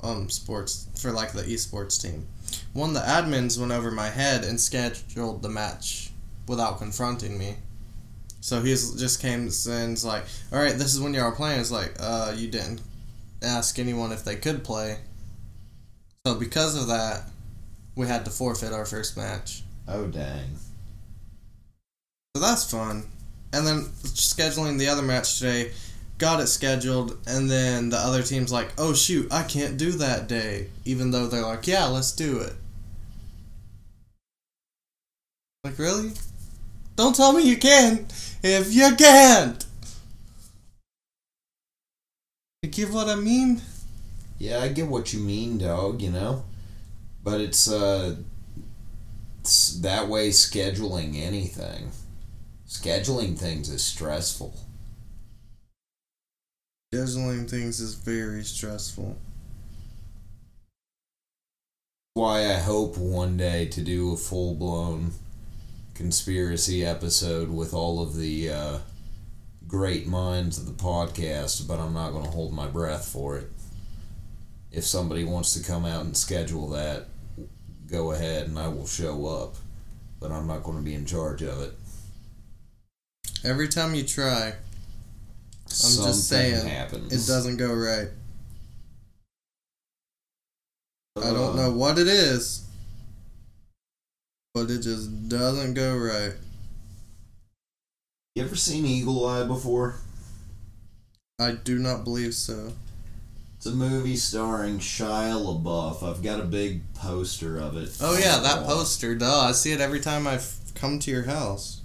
um 0.00 0.28
sports 0.28 0.88
for 0.96 1.12
like 1.12 1.32
the 1.32 1.42
esports 1.42 2.00
team. 2.00 2.26
One 2.72 2.90
of 2.90 2.94
the 2.94 3.00
admins 3.00 3.58
went 3.58 3.72
over 3.72 3.90
my 3.90 4.08
head 4.08 4.44
and 4.44 4.60
scheduled 4.60 5.42
the 5.42 5.48
match 5.48 6.10
without 6.46 6.78
confronting 6.78 7.38
me. 7.38 7.56
So 8.40 8.60
he's 8.60 8.94
just 8.94 9.22
came 9.22 9.40
and 9.40 9.68
and's 9.68 10.04
like, 10.04 10.24
"All 10.52 10.58
right, 10.58 10.76
this 10.76 10.94
is 10.94 11.00
when 11.00 11.14
y'all 11.14 11.24
are 11.24 11.32
playing." 11.32 11.60
It's 11.60 11.70
like, 11.70 11.94
"Uh, 11.98 12.34
you 12.36 12.48
didn't 12.48 12.82
ask 13.42 13.78
anyone 13.78 14.12
if 14.12 14.24
they 14.24 14.36
could 14.36 14.62
play." 14.62 14.98
So 16.26 16.34
because 16.34 16.76
of 16.76 16.88
that, 16.88 17.30
we 17.96 18.06
had 18.06 18.24
to 18.26 18.30
forfeit 18.30 18.72
our 18.72 18.84
first 18.84 19.16
match. 19.16 19.62
Oh 19.88 20.06
dang. 20.06 20.58
So 22.34 22.42
that's 22.42 22.68
fun. 22.68 23.04
And 23.52 23.64
then 23.64 23.82
scheduling 24.02 24.76
the 24.76 24.88
other 24.88 25.02
match 25.02 25.38
today, 25.38 25.70
got 26.18 26.40
it 26.40 26.48
scheduled, 26.48 27.16
and 27.28 27.48
then 27.48 27.90
the 27.90 27.96
other 27.96 28.24
team's 28.24 28.50
like, 28.50 28.72
oh 28.76 28.92
shoot, 28.92 29.32
I 29.32 29.44
can't 29.44 29.76
do 29.76 29.92
that 29.92 30.26
day. 30.26 30.68
Even 30.84 31.12
though 31.12 31.28
they're 31.28 31.42
like, 31.42 31.68
yeah, 31.68 31.84
let's 31.84 32.10
do 32.10 32.40
it. 32.40 32.54
Like, 35.62 35.78
really? 35.78 36.10
Don't 36.96 37.14
tell 37.14 37.32
me 37.32 37.48
you 37.48 37.56
can 37.56 38.06
if 38.42 38.74
you 38.74 38.94
can't! 38.96 39.64
You 42.62 42.70
get 42.70 42.90
what 42.90 43.08
I 43.08 43.14
mean? 43.14 43.62
Yeah, 44.38 44.58
I 44.58 44.68
get 44.68 44.88
what 44.88 45.12
you 45.12 45.20
mean, 45.20 45.58
dog, 45.58 46.02
you 46.02 46.10
know? 46.10 46.44
But 47.22 47.40
it's 47.40 47.70
uh 47.70 48.16
it's 49.40 49.78
that 49.80 50.08
way 50.08 50.30
scheduling 50.30 51.16
anything. 51.16 51.92
Scheduling 52.74 53.38
things 53.38 53.70
is 53.70 53.84
stressful. 53.84 54.52
Scheduling 56.92 57.48
things 57.48 57.78
is 57.80 57.94
very 57.94 58.42
stressful. 58.42 59.16
Why 62.14 62.52
I 62.52 62.58
hope 62.58 62.98
one 62.98 63.36
day 63.36 63.66
to 63.66 63.80
do 63.80 64.12
a 64.12 64.16
full 64.16 64.56
blown 64.56 65.12
conspiracy 65.94 66.84
episode 66.84 67.48
with 67.48 67.72
all 67.72 68.02
of 68.02 68.16
the 68.16 68.50
uh, 68.50 68.78
great 69.68 70.08
minds 70.08 70.58
of 70.58 70.66
the 70.66 70.72
podcast, 70.72 71.68
but 71.68 71.78
I'm 71.78 71.94
not 71.94 72.10
going 72.10 72.24
to 72.24 72.30
hold 72.30 72.52
my 72.52 72.66
breath 72.66 73.06
for 73.06 73.38
it. 73.38 73.50
If 74.72 74.84
somebody 74.84 75.22
wants 75.22 75.54
to 75.54 75.62
come 75.62 75.86
out 75.86 76.04
and 76.04 76.16
schedule 76.16 76.68
that, 76.70 77.06
go 77.86 78.10
ahead 78.10 78.48
and 78.48 78.58
I 78.58 78.66
will 78.66 78.88
show 78.88 79.26
up, 79.26 79.54
but 80.18 80.32
I'm 80.32 80.48
not 80.48 80.64
going 80.64 80.78
to 80.78 80.84
be 80.84 80.94
in 80.94 81.06
charge 81.06 81.42
of 81.42 81.62
it. 81.62 81.72
Every 83.44 83.68
time 83.68 83.94
you 83.94 84.02
try, 84.04 84.48
I'm 84.48 84.54
Something 85.66 86.04
just 86.12 86.28
saying, 86.28 86.66
happens. 86.66 87.12
it 87.12 87.30
doesn't 87.30 87.56
go 87.58 87.72
right. 87.72 88.08
I 91.16 91.30
don't 91.30 91.58
Uh, 91.58 91.62
know 91.62 91.70
what 91.72 91.98
it 91.98 92.08
is, 92.08 92.62
but 94.52 94.70
it 94.70 94.80
just 94.80 95.28
doesn't 95.28 95.74
go 95.74 95.96
right. 95.96 96.32
You 98.34 98.42
ever 98.44 98.56
seen 98.56 98.84
Eagle 98.84 99.24
Eye 99.26 99.44
before? 99.46 99.96
I 101.38 101.52
do 101.52 101.78
not 101.78 102.02
believe 102.04 102.34
so. 102.34 102.72
It's 103.56 103.66
a 103.66 103.70
movie 103.70 104.16
starring 104.16 104.78
Shia 104.80 105.34
LaBeouf. 105.40 106.02
I've 106.02 106.22
got 106.22 106.40
a 106.40 106.44
big 106.44 106.82
poster 106.94 107.58
of 107.58 107.76
it. 107.76 107.96
Oh 108.00 108.18
yeah, 108.18 108.38
that 108.38 108.62
wall. 108.62 108.78
poster. 108.78 109.14
Duh, 109.14 109.40
I 109.48 109.52
see 109.52 109.72
it 109.72 109.80
every 109.80 110.00
time 110.00 110.26
I 110.26 110.40
come 110.74 110.98
to 111.00 111.10
your 111.10 111.22
house. 111.24 111.80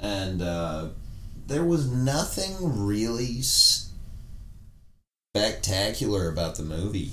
And 0.00 0.40
uh, 0.40 0.88
there 1.46 1.64
was 1.64 1.90
nothing 1.90 2.56
really 2.86 3.42
spectacular 5.34 6.28
about 6.28 6.56
the 6.56 6.62
movie. 6.62 7.12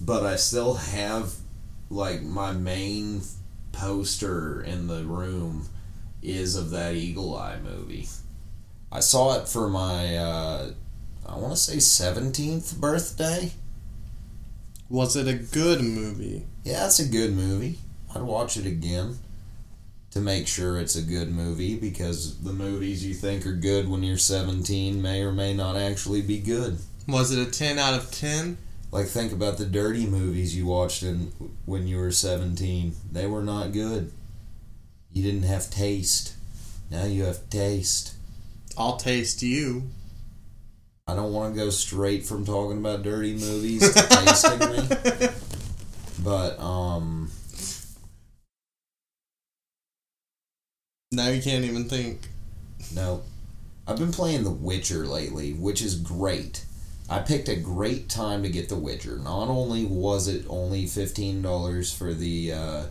But 0.00 0.26
I 0.26 0.36
still 0.36 0.74
have, 0.74 1.34
like, 1.88 2.22
my 2.22 2.52
main 2.52 3.22
poster 3.72 4.62
in 4.62 4.86
the 4.86 5.04
room 5.04 5.68
is 6.22 6.56
of 6.56 6.70
that 6.70 6.94
Eagle 6.94 7.36
Eye 7.36 7.58
movie. 7.62 8.08
I 8.92 9.00
saw 9.00 9.38
it 9.40 9.48
for 9.48 9.68
my, 9.68 10.16
uh, 10.16 10.72
I 11.26 11.36
want 11.36 11.52
to 11.52 11.56
say 11.56 11.76
17th 11.76 12.78
birthday. 12.78 13.52
Was 14.90 15.16
it 15.16 15.26
a 15.26 15.34
good 15.34 15.80
movie? 15.80 16.46
Yeah, 16.64 16.86
it's 16.86 16.98
a 16.98 17.08
good 17.08 17.32
movie. 17.32 17.78
I'd 18.14 18.22
watch 18.22 18.56
it 18.56 18.66
again 18.66 19.18
to 20.14 20.20
make 20.20 20.46
sure 20.46 20.78
it's 20.78 20.94
a 20.94 21.02
good 21.02 21.28
movie 21.28 21.74
because 21.76 22.38
the 22.38 22.52
movies 22.52 23.04
you 23.04 23.12
think 23.12 23.44
are 23.44 23.52
good 23.52 23.88
when 23.88 24.04
you're 24.04 24.16
17 24.16 25.02
may 25.02 25.22
or 25.22 25.32
may 25.32 25.52
not 25.52 25.76
actually 25.76 26.22
be 26.22 26.38
good. 26.38 26.78
Was 27.08 27.32
it 27.32 27.44
a 27.44 27.50
ten 27.50 27.80
out 27.80 27.94
of 27.94 28.12
ten? 28.12 28.56
Like 28.92 29.06
think 29.06 29.32
about 29.32 29.58
the 29.58 29.66
dirty 29.66 30.06
movies 30.06 30.56
you 30.56 30.66
watched 30.66 31.02
in 31.02 31.32
when 31.66 31.88
you 31.88 31.96
were 31.96 32.12
17. 32.12 32.94
They 33.10 33.26
were 33.26 33.42
not 33.42 33.72
good. 33.72 34.12
You 35.12 35.24
didn't 35.24 35.48
have 35.48 35.68
taste. 35.68 36.34
Now 36.92 37.06
you 37.06 37.24
have 37.24 37.50
taste. 37.50 38.14
I'll 38.78 38.96
taste 38.96 39.42
you. 39.42 39.90
I 41.08 41.16
don't 41.16 41.32
want 41.32 41.54
to 41.54 41.60
go 41.60 41.70
straight 41.70 42.24
from 42.24 42.44
talking 42.44 42.78
about 42.78 43.02
dirty 43.02 43.32
movies 43.34 43.92
to 43.92 44.00
tasting 44.00 44.60
me, 44.60 45.28
but 46.24 46.58
um 46.60 47.32
Now 51.14 51.28
you 51.28 51.40
can't 51.40 51.64
even 51.64 51.88
think. 51.88 52.28
No. 52.92 53.22
I've 53.86 53.98
been 53.98 54.12
playing 54.12 54.44
The 54.44 54.50
Witcher 54.50 55.06
lately, 55.06 55.52
which 55.52 55.80
is 55.80 55.94
great. 55.94 56.64
I 57.08 57.20
picked 57.20 57.48
a 57.48 57.56
great 57.56 58.08
time 58.08 58.42
to 58.42 58.48
get 58.48 58.68
The 58.68 58.76
Witcher. 58.76 59.18
Not 59.18 59.48
only 59.48 59.84
was 59.84 60.26
it 60.26 60.44
only 60.48 60.84
$15 60.84 61.96
for 61.96 62.14
the 62.14 62.52
uh, 62.52 62.82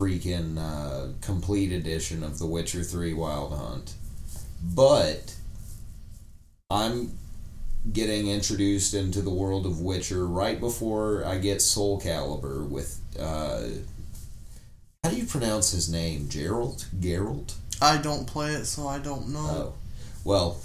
freaking 0.00 0.58
uh, 0.58 1.12
complete 1.22 1.72
edition 1.72 2.22
of 2.22 2.38
The 2.38 2.46
Witcher 2.46 2.84
3 2.84 3.14
Wild 3.14 3.54
Hunt, 3.54 3.94
but 4.62 5.34
I'm 6.70 7.18
getting 7.92 8.28
introduced 8.28 8.94
into 8.94 9.22
the 9.22 9.30
world 9.30 9.66
of 9.66 9.80
Witcher 9.80 10.24
right 10.26 10.60
before 10.60 11.24
I 11.24 11.38
get 11.38 11.60
Soul 11.60 12.00
Calibur 12.00 12.68
with. 12.68 13.00
Uh, 13.18 13.62
how 15.02 15.10
do 15.10 15.16
you 15.16 15.26
pronounce 15.26 15.72
his 15.72 15.90
name? 15.90 16.28
Gerald? 16.28 16.86
Gerald? 17.00 17.54
I 17.80 17.96
don't 17.98 18.24
play 18.24 18.52
it, 18.52 18.66
so 18.66 18.86
I 18.86 18.98
don't 18.98 19.30
know. 19.30 19.40
Oh, 19.40 19.74
well, 20.22 20.60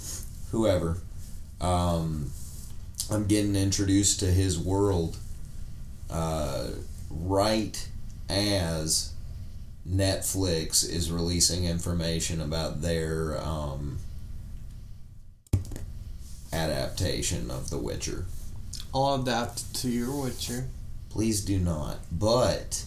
whoever. 0.52 0.98
Um, 1.60 2.30
I'm 3.10 3.26
getting 3.26 3.56
introduced 3.56 4.20
to 4.20 4.26
his 4.26 4.56
world 4.56 5.16
uh, 6.08 6.68
right 7.10 7.88
as 8.28 9.12
Netflix 9.88 10.88
is 10.88 11.10
releasing 11.10 11.64
information 11.64 12.40
about 12.40 12.80
their 12.80 13.36
um, 13.42 13.98
adaptation 16.52 17.50
of 17.50 17.70
The 17.70 17.78
Witcher. 17.78 18.26
I'll 18.94 19.20
adapt 19.20 19.74
to 19.82 19.88
your 19.88 20.22
Witcher. 20.22 20.68
Please 21.10 21.44
do 21.44 21.58
not. 21.58 21.98
But 22.12 22.84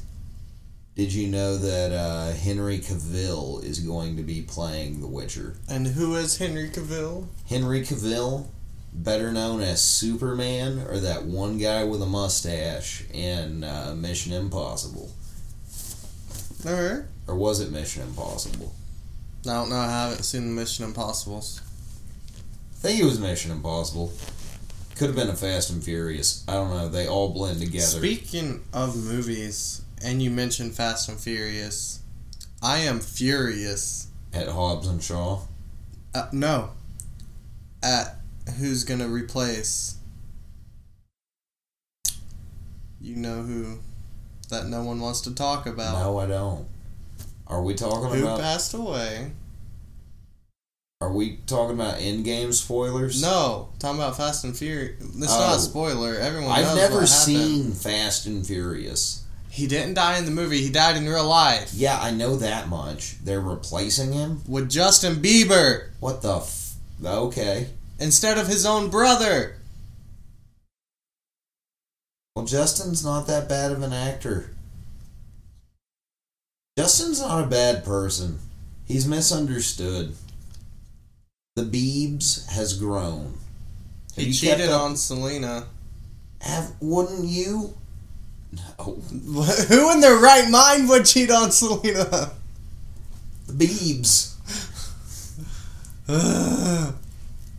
did 0.96 1.14
you 1.14 1.28
know 1.28 1.58
that 1.58 1.92
uh, 1.92 2.32
Henry 2.34 2.80
Cavill 2.80 3.64
is 3.64 3.80
going 3.80 4.18
to 4.18 4.24
be 4.24 4.42
playing 4.42 5.00
The 5.00 5.08
Witcher? 5.08 5.56
And 5.70 5.88
who 5.88 6.16
is 6.16 6.38
Henry 6.38 6.70
Cavill? 6.70 7.28
Henry 7.48 7.82
Cavill, 7.82 8.48
better 8.94 9.32
known 9.32 9.62
as 9.62 9.82
Superman, 9.82 10.86
or 10.90 11.00
that 11.00 11.24
one 11.24 11.58
guy 11.58 11.84
with 11.86 12.02
a 12.02 12.06
mustache 12.06 13.06
in 13.14 13.64
uh, 13.64 13.96
Mission 13.98 14.34
Impossible. 14.34 15.12
Alright. 16.66 17.06
Or 17.28 17.36
was 17.36 17.62
it 17.62 17.72
Mission 17.72 18.04
Impossible? 18.04 18.74
I 19.46 19.54
don't 19.54 19.70
know. 19.70 19.78
I 19.78 19.90
haven't 19.90 20.24
seen 20.24 20.44
the 20.54 20.62
Mission 20.62 20.86
Impossibles. 20.86 21.62
I 22.74 22.88
think 22.88 23.00
it 23.00 23.06
was 23.06 23.20
Mission 23.20 23.52
Impossible. 23.52 24.12
Could 24.96 25.08
have 25.08 25.16
been 25.16 25.30
a 25.30 25.36
Fast 25.36 25.72
and 25.72 25.84
Furious. 25.84 26.44
I 26.48 26.54
don't 26.54 26.70
know. 26.70 26.90
They 26.90 27.08
all 27.08 27.30
blend 27.30 27.60
together. 27.60 27.86
Speaking 27.86 28.64
of 28.74 28.96
movies, 28.96 29.82
and 30.04 30.22
you 30.22 30.30
mentioned 30.32 30.76
Fast 30.76 31.10
and 31.10 31.20
Furious, 31.20 32.00
I 32.62 32.80
am 32.80 33.00
furious. 33.00 34.08
At 34.34 34.48
Hobbs 34.48 34.88
and 34.88 35.02
Shaw. 35.04 35.42
Uh, 36.14 36.28
no. 36.32 36.72
At 37.84 38.18
who's 38.58 38.84
gonna 38.84 39.08
replace. 39.08 39.96
You 43.00 43.16
know 43.16 43.42
who. 43.42 43.80
That 44.50 44.68
no 44.68 44.84
one 44.84 45.00
wants 45.00 45.22
to 45.22 45.34
talk 45.34 45.66
about. 45.66 45.94
No, 46.04 46.20
I 46.20 46.28
don't. 46.28 46.68
Are 47.48 47.62
we 47.62 47.74
talking 47.74 48.10
Who 48.10 48.24
about? 48.24 48.38
Who 48.38 48.44
passed 48.44 48.74
away? 48.74 49.32
Are 51.02 51.12
we 51.12 51.38
talking 51.48 51.76
about 51.80 52.00
in-game 52.00 52.52
spoilers? 52.54 53.22
No, 53.22 53.70
talking 53.80 54.00
about 54.00 54.18
Fast 54.18 54.44
and 54.44 54.56
Furious. 54.56 55.02
It's 55.02 55.32
Oh. 55.34 55.40
not 55.40 55.56
a 55.56 55.60
spoiler. 55.60 56.16
Everyone 56.16 56.52
I've 56.52 56.76
never 56.76 57.08
seen 57.08 57.72
Fast 57.72 58.28
and 58.28 58.46
Furious. 58.46 59.21
He 59.52 59.68
didn't 59.68 59.96
die 59.96 60.18
in 60.18 60.24
the 60.24 60.32
movie. 60.32 60.62
He 60.62 60.70
died 60.70 60.96
in 60.96 61.08
real 61.10 61.28
life 61.28 61.72
Yeah, 61.74 62.00
I 62.00 62.12
know 62.12 62.38
that 62.38 62.70
much. 62.70 63.18
They're 63.24 63.42
replacing 63.42 64.14
him. 64.14 64.42
with 64.48 64.70
Justin 64.70 65.16
Bieber 65.18 65.90
What 66.00 66.22
the? 66.22 66.38
F- 66.38 66.76
okay. 67.04 67.68
instead 68.00 68.38
of 68.38 68.48
his 68.48 68.66
own 68.66 68.90
brother. 68.90 69.58
Well, 72.36 72.46
Justin's 72.46 73.04
not 73.04 73.28
that 73.28 73.50
bad 73.50 73.72
of 73.74 73.82
an 73.84 73.92
actor. 73.92 74.52
Justin's 76.78 77.20
not 77.20 77.44
a 77.44 77.48
bad 77.48 77.84
person. 77.84 78.40
He's 78.86 79.06
misunderstood. 79.06 80.16
The 81.58 81.64
Beebs 81.64 82.48
has 82.50 82.80
grown. 82.80 83.34
Have 84.16 84.26
He 84.26 84.32
cheated 84.32 84.70
on 84.70 84.96
Selena. 84.96 85.68
Have 86.40 86.72
wouldn't 86.80 87.26
you? 87.26 87.76
No. 88.52 88.84
Who 89.70 89.92
in 89.92 90.02
their 90.02 90.18
right 90.18 90.50
mind 90.50 90.90
would 90.90 91.06
cheat 91.06 91.32
on 91.32 91.52
Selena? 91.52 92.32
The 93.48 93.54
Beebs. 93.54 94.28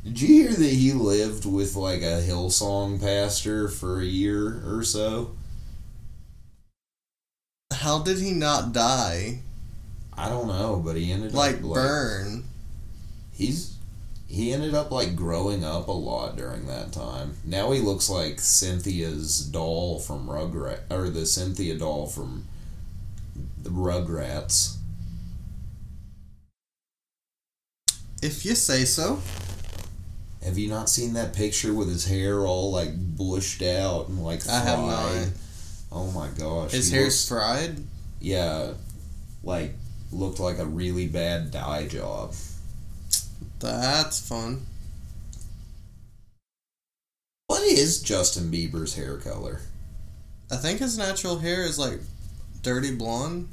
Did 0.04 0.20
you 0.20 0.28
hear 0.28 0.52
that 0.52 0.72
he 0.72 0.92
lived 0.92 1.46
with 1.46 1.76
like 1.76 2.02
a 2.02 2.20
Hillsong 2.22 3.00
pastor 3.00 3.68
for 3.68 4.00
a 4.00 4.04
year 4.04 4.62
or 4.66 4.82
so? 4.82 5.34
How 7.72 8.00
did 8.00 8.18
he 8.18 8.32
not 8.32 8.72
die? 8.72 9.40
I 10.12 10.28
don't 10.28 10.46
know, 10.48 10.82
but 10.84 10.96
he 10.96 11.10
ended 11.10 11.32
Like 11.32 11.56
up 11.58 11.62
like 11.64 11.74
burn. 11.74 12.44
he's 13.32 13.71
he 14.32 14.50
ended 14.50 14.74
up 14.74 14.90
like 14.90 15.14
growing 15.14 15.62
up 15.62 15.88
a 15.88 15.92
lot 15.92 16.36
during 16.38 16.66
that 16.66 16.90
time. 16.90 17.34
Now 17.44 17.70
he 17.72 17.80
looks 17.80 18.08
like 18.08 18.40
Cynthia's 18.40 19.40
doll 19.44 19.98
from 19.98 20.26
Rugrat 20.26 20.90
or 20.90 21.10
the 21.10 21.26
Cynthia 21.26 21.76
doll 21.76 22.06
from 22.06 22.46
the 23.62 23.68
Rugrats. 23.68 24.76
If 28.22 28.46
you 28.46 28.54
say 28.54 28.86
so. 28.86 29.20
Have 30.42 30.56
you 30.58 30.68
not 30.68 30.88
seen 30.88 31.12
that 31.12 31.34
picture 31.34 31.74
with 31.74 31.88
his 31.88 32.06
hair 32.06 32.40
all 32.40 32.72
like 32.72 32.90
bushed 32.96 33.60
out 33.62 34.08
and 34.08 34.24
like 34.24 34.48
I 34.48 34.60
have 34.60 34.78
not. 34.78 35.26
Oh 35.92 36.10
my 36.10 36.28
gosh. 36.28 36.72
His 36.72 36.90
hair's 36.90 37.04
looks- 37.04 37.28
fried. 37.28 37.76
yeah, 38.18 38.72
like 39.44 39.74
looked 40.10 40.40
like 40.40 40.58
a 40.58 40.64
really 40.64 41.06
bad 41.06 41.50
dye 41.50 41.86
job. 41.86 42.34
That's 43.62 44.20
fun. 44.20 44.66
What 47.46 47.62
is 47.62 48.02
Justin 48.02 48.50
Bieber's 48.50 48.94
hair 48.94 49.18
color? 49.18 49.60
I 50.50 50.56
think 50.56 50.80
his 50.80 50.98
natural 50.98 51.38
hair 51.38 51.62
is 51.62 51.78
like 51.78 52.00
dirty 52.62 52.94
blonde. 52.94 53.48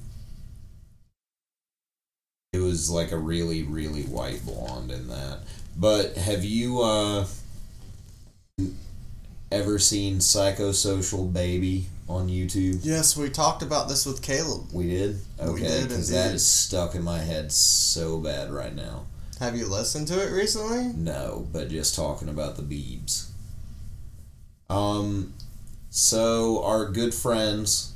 It 2.53 2.59
was 2.59 2.89
like 2.89 3.11
a 3.11 3.17
really, 3.17 3.63
really 3.63 4.03
white 4.03 4.43
blonde 4.45 4.91
in 4.91 5.07
that. 5.09 5.39
But 5.77 6.17
have 6.17 6.43
you 6.43 6.81
uh 6.81 7.27
ever 9.51 9.79
seen 9.79 10.17
Psychosocial 10.17 11.31
Baby 11.31 11.85
on 12.07 12.27
YouTube? 12.27 12.79
Yes, 12.83 13.15
we 13.15 13.29
talked 13.29 13.61
about 13.61 13.87
this 13.87 14.05
with 14.05 14.21
Caleb. 14.21 14.67
We 14.73 14.89
did? 14.89 15.19
Okay, 15.39 15.83
because 15.83 16.09
that 16.09 16.33
is 16.33 16.45
stuck 16.45 16.95
in 16.95 17.03
my 17.03 17.19
head 17.19 17.51
so 17.51 18.17
bad 18.19 18.51
right 18.51 18.75
now. 18.75 19.05
Have 19.39 19.55
you 19.55 19.67
listened 19.67 20.07
to 20.09 20.21
it 20.21 20.31
recently? 20.33 20.91
No, 20.95 21.47
but 21.53 21.69
just 21.69 21.95
talking 21.95 22.27
about 22.29 22.57
the 22.57 22.61
Beebs. 22.61 23.27
Um, 24.69 25.33
so 25.89 26.63
our 26.63 26.85
good 26.89 27.13
friends, 27.13 27.93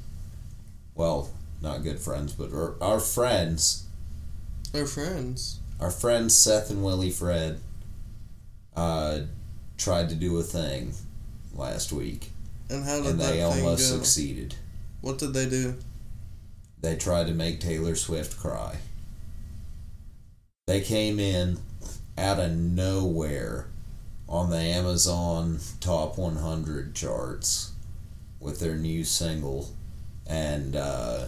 well, 0.96 1.30
not 1.62 1.84
good 1.84 2.00
friends, 2.00 2.34
but 2.34 2.52
our, 2.54 2.76
our 2.82 3.00
friends, 3.00 3.86
They're 4.72 4.86
friends. 4.88 5.60
our 5.80 5.92
friends 5.92 6.34
Seth 6.36 6.70
and 6.70 6.84
Willie 6.84 7.12
Fred, 7.12 7.60
uh, 8.76 9.20
tried 9.78 10.10
to 10.10 10.16
do 10.16 10.38
a 10.38 10.44
thing 10.44 10.94
last 11.54 11.92
week, 11.92 12.32
And 12.70 12.86
how 12.86 12.98
did 13.02 13.06
and 13.12 13.20
that 13.20 13.32
they 13.32 13.38
thing 13.40 13.44
almost 13.44 13.92
go? 13.92 13.98
succeeded. 13.98 14.56
What 15.02 15.18
did 15.18 15.34
they 15.34 15.48
do? 15.50 15.76
They 16.82 16.96
tried 16.96 17.28
to 17.28 17.34
make 17.34 17.60
Taylor 17.60 17.96
Swift 17.96 18.40
cry. 18.40 18.78
They 20.66 20.80
came 20.80 21.20
in 21.20 21.58
out 22.18 22.40
of 22.40 22.52
nowhere 22.54 23.68
on 24.30 24.50
the 24.50 24.58
Amazon 24.58 25.60
Top 25.82 26.18
100 26.18 26.96
charts 26.96 27.74
with 28.40 28.62
their 28.62 28.76
new 28.76 29.04
single 29.04 29.70
and 30.26 30.78
uh, 30.78 31.26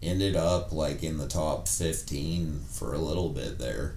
ended 0.00 0.36
up 0.36 0.72
like 0.72 1.02
in 1.02 1.18
the 1.18 1.26
top 1.26 1.66
15 1.66 2.60
for 2.70 2.94
a 2.94 2.98
little 2.98 3.30
bit 3.30 3.58
there. 3.58 3.96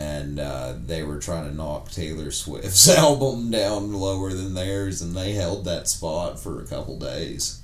And 0.00 0.40
uh, 0.40 0.74
they 0.84 1.04
were 1.04 1.20
trying 1.20 1.48
to 1.48 1.54
knock 1.54 1.90
Taylor 1.90 2.32
Swift's 2.32 2.88
album 2.98 3.52
down 3.52 3.92
lower 3.92 4.32
than 4.32 4.54
theirs, 4.54 5.02
and 5.02 5.14
they 5.14 5.32
held 5.32 5.66
that 5.66 5.88
spot 5.88 6.40
for 6.40 6.60
a 6.60 6.66
couple 6.66 6.98
days. 6.98 7.60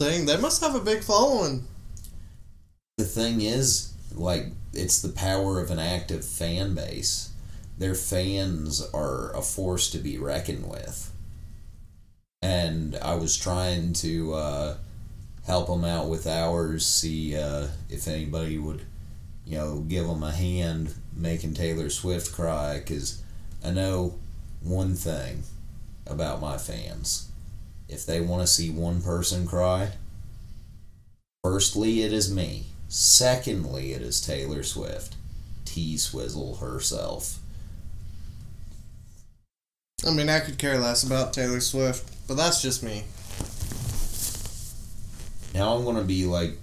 Thing. 0.00 0.24
They 0.24 0.38
must 0.38 0.62
have 0.62 0.74
a 0.74 0.80
big 0.80 1.04
following. 1.04 1.66
the 2.96 3.04
thing 3.04 3.42
is, 3.42 3.92
like, 4.14 4.46
it's 4.72 5.02
the 5.02 5.08
power 5.08 5.60
of 5.60 5.70
an 5.70 5.78
active 5.78 6.24
fan 6.24 6.74
base. 6.74 7.32
Their 7.78 7.94
fans 7.94 8.86
are 8.92 9.34
a 9.34 9.42
force 9.42 9.90
to 9.90 9.98
be 9.98 10.18
reckoned 10.18 10.68
with. 10.68 11.12
And 12.42 12.96
I 12.96 13.14
was 13.14 13.36
trying 13.36 13.92
to 13.94 14.34
uh, 14.34 14.76
help 15.46 15.66
them 15.66 15.84
out 15.84 16.08
with 16.08 16.26
ours, 16.26 16.86
see 16.86 17.36
uh, 17.36 17.68
if 17.88 18.06
anybody 18.06 18.58
would, 18.58 18.82
you 19.44 19.58
know, 19.58 19.80
give 19.80 20.06
them 20.06 20.22
a 20.22 20.32
hand 20.32 20.94
making 21.14 21.54
Taylor 21.54 21.90
Swift 21.90 22.32
cry, 22.32 22.78
because 22.78 23.22
I 23.64 23.70
know 23.70 24.18
one 24.62 24.94
thing 24.94 25.42
about 26.06 26.40
my 26.40 26.58
fans. 26.58 27.30
If 27.88 28.06
they 28.06 28.20
want 28.20 28.42
to 28.42 28.46
see 28.46 28.70
one 28.70 29.02
person 29.02 29.46
cry, 29.46 29.92
firstly, 31.42 32.02
it 32.02 32.12
is 32.12 32.32
me. 32.32 32.66
Secondly, 32.92 33.92
it 33.92 34.02
is 34.02 34.20
Taylor 34.20 34.64
Swift. 34.64 35.14
T 35.64 35.96
Swizzle 35.96 36.56
herself. 36.56 37.38
I 40.04 40.10
mean, 40.10 40.28
I 40.28 40.40
could 40.40 40.58
care 40.58 40.76
less 40.76 41.04
about 41.04 41.32
Taylor 41.32 41.60
Swift, 41.60 42.10
but 42.26 42.34
that's 42.34 42.60
just 42.60 42.82
me. 42.82 43.04
Now 45.54 45.76
I'm 45.76 45.84
gonna 45.84 46.02
be 46.02 46.24
like, 46.24 46.58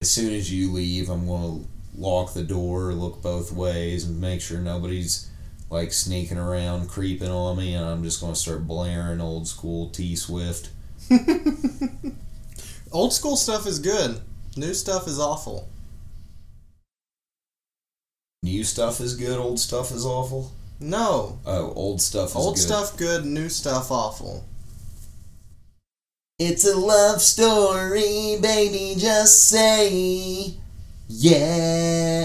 as 0.00 0.10
soon 0.10 0.32
as 0.34 0.52
you 0.52 0.70
leave, 0.70 1.10
I'm 1.10 1.26
gonna 1.26 1.64
lock 1.96 2.32
the 2.32 2.44
door, 2.44 2.92
look 2.92 3.20
both 3.20 3.50
ways, 3.50 4.04
and 4.04 4.20
make 4.20 4.40
sure 4.40 4.60
nobody's 4.60 5.28
like 5.68 5.92
sneaking 5.92 6.38
around, 6.38 6.88
creeping 6.88 7.30
on 7.30 7.56
me, 7.56 7.74
and 7.74 7.84
I'm 7.84 8.04
just 8.04 8.20
gonna 8.20 8.36
start 8.36 8.68
blaring 8.68 9.20
old 9.20 9.48
school 9.48 9.90
T 9.90 10.14
Swift. 10.14 10.70
Old 12.92 13.12
school 13.12 13.36
stuff 13.36 13.66
is 13.66 13.78
good. 13.78 14.20
New 14.56 14.74
stuff 14.74 15.06
is 15.06 15.18
awful. 15.18 15.68
New 18.42 18.64
stuff 18.64 19.00
is 19.00 19.16
good, 19.16 19.38
old 19.38 19.58
stuff 19.58 19.90
is 19.90 20.06
awful. 20.06 20.52
No. 20.78 21.38
Oh, 21.44 21.72
old 21.74 22.00
stuff 22.00 22.30
is 22.30 22.36
Old 22.36 22.54
good. 22.54 22.62
stuff 22.62 22.96
good, 22.96 23.24
new 23.24 23.48
stuff 23.48 23.90
awful. 23.90 24.44
It's 26.38 26.66
a 26.66 26.76
love 26.76 27.20
story, 27.22 28.36
baby. 28.40 28.94
Just 28.98 29.48
say 29.48 30.54
yes. 31.08 32.22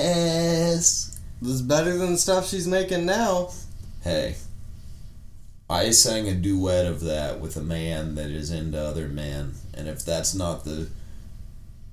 This 1.41 1.52
is 1.54 1.62
better 1.62 1.97
than 1.97 2.13
the 2.13 2.17
stuff 2.17 2.50
she's 2.50 2.67
making 2.67 3.06
now. 3.06 3.50
Hey, 4.04 4.36
I 5.72 5.92
sang 5.92 6.28
a 6.28 6.34
duet 6.34 6.86
of 6.86 7.00
that 7.02 7.40
with 7.40 7.56
a 7.56 7.62
man 7.62 8.16
that 8.16 8.30
is 8.30 8.52
into 8.52 8.78
other 8.78 9.08
men, 9.08 9.54
and 9.74 9.88
if 9.88 10.04
that's 10.04 10.36
not 10.36 10.66
the 10.66 10.90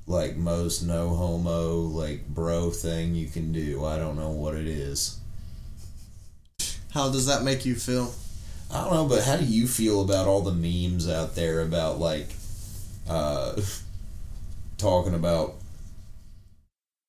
like 0.05 0.37
most 0.37 0.83
no 0.83 1.11
homo 1.11 1.77
like 1.77 2.27
bro 2.27 2.71
thing 2.71 3.15
you 3.15 3.29
can 3.29 3.53
do, 3.53 3.85
I 3.85 3.97
don't 3.97 4.17
know 4.17 4.31
what 4.31 4.57
it 4.57 4.67
is. 4.67 5.21
How 6.91 7.09
does 7.09 7.27
that 7.27 7.45
make 7.45 7.65
you 7.65 7.77
feel? 7.77 8.13
I 8.69 8.83
don't 8.83 8.95
know, 8.95 9.07
but 9.07 9.23
how 9.23 9.37
do 9.37 9.45
you 9.45 9.69
feel 9.69 10.03
about 10.03 10.27
all 10.27 10.43
the 10.43 10.53
memes 10.53 11.09
out 11.09 11.37
there 11.37 11.61
about 11.61 12.01
like 12.01 12.31
uh 13.09 13.61
talking 14.77 15.15
about 15.15 15.55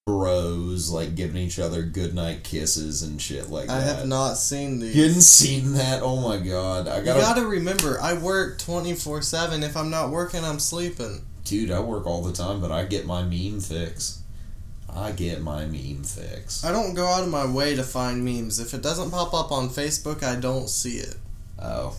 bros 0.10 0.90
like 0.90 1.14
giving 1.14 1.38
each 1.38 1.60
other 1.60 1.84
goodnight 1.84 2.44
kisses 2.44 3.04
and 3.04 3.22
shit 3.22 3.50
like 3.50 3.68
that. 3.68 3.74
I 3.74 3.80
that? 3.82 3.98
have 3.98 4.08
not 4.08 4.38
seen 4.38 4.80
these. 4.80 4.96
You 4.96 5.04
hadn't 5.04 5.22
seen 5.22 5.74
that? 5.74 6.02
Oh 6.02 6.16
my 6.18 6.38
god. 6.38 6.88
I 6.88 7.02
gotta, 7.04 7.20
gotta 7.20 7.46
remember, 7.46 8.00
I 8.02 8.14
work 8.14 8.58
24 8.58 9.22
7. 9.22 9.64
If 9.64 9.78
I'm 9.78 9.92
not 9.92 10.10
working, 10.10 10.44
I'm 10.44 10.60
sleeping. 10.60 11.22
Dude, 11.44 11.72
I 11.72 11.80
work 11.80 12.08
all 12.08 12.24
the 12.24 12.34
time, 12.34 12.60
but 12.60 12.72
I 12.72 12.86
get 12.86 13.06
my 13.06 13.24
meme 13.24 13.60
fix. 13.60 14.22
I 14.94 15.12
get 15.12 15.42
my 15.42 15.66
meme 15.66 16.04
fix. 16.04 16.66
I 16.66 16.72
don't 16.72 16.96
go 16.96 17.06
out 17.06 17.24
of 17.24 17.30
my 17.30 17.46
way 17.46 17.76
to 17.76 17.84
find 17.84 18.26
memes. 18.26 18.60
If 18.60 18.74
it 18.74 18.82
doesn't 18.82 19.12
pop 19.12 19.34
up 19.36 19.52
on 19.52 19.70
Facebook, 19.70 20.24
I 20.24 20.40
don't 20.40 20.70
see 20.70 20.98
it. 20.98 21.16
Oh. 21.62 21.96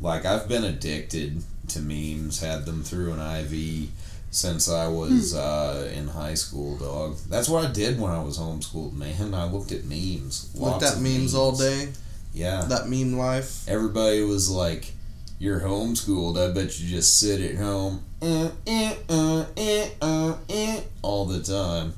Like, 0.00 0.24
I've 0.24 0.48
been 0.48 0.64
addicted 0.64 1.42
to 1.68 1.80
memes, 1.80 2.40
had 2.40 2.64
them 2.66 2.84
through 2.84 3.12
an 3.14 3.20
IV 3.20 3.88
since 4.32 4.68
I 4.68 4.88
was 4.88 5.34
uh, 5.34 5.92
in 5.94 6.08
high 6.08 6.34
school, 6.34 6.76
dog. 6.78 7.18
That's 7.28 7.48
what 7.48 7.64
I 7.66 7.70
did 7.70 8.00
when 8.00 8.10
I 8.10 8.22
was 8.24 8.38
homeschooled, 8.38 8.94
man. 8.94 9.34
I 9.34 9.44
looked 9.44 9.70
at 9.72 9.84
memes. 9.84 10.50
Looked 10.54 10.82
Lots 10.82 10.90
at 10.90 10.96
of 10.96 11.02
memes, 11.02 11.34
all 11.34 11.52
day. 11.52 11.90
Yeah. 12.32 12.62
That 12.62 12.88
meme 12.88 13.18
life. 13.18 13.68
Everybody 13.68 14.22
was 14.22 14.50
like, 14.50 14.92
You're 15.38 15.60
homeschooled. 15.60 16.38
I 16.38 16.52
bet 16.52 16.80
you 16.80 16.88
just 16.88 17.20
sit 17.20 17.40
at 17.42 17.58
home 17.58 18.04
uh, 18.22 18.50
eh, 18.66 18.94
uh, 19.08 19.44
eh, 19.56 19.90
uh, 20.00 20.36
eh, 20.48 20.80
all 21.02 21.26
the 21.26 21.42
time. 21.42 21.92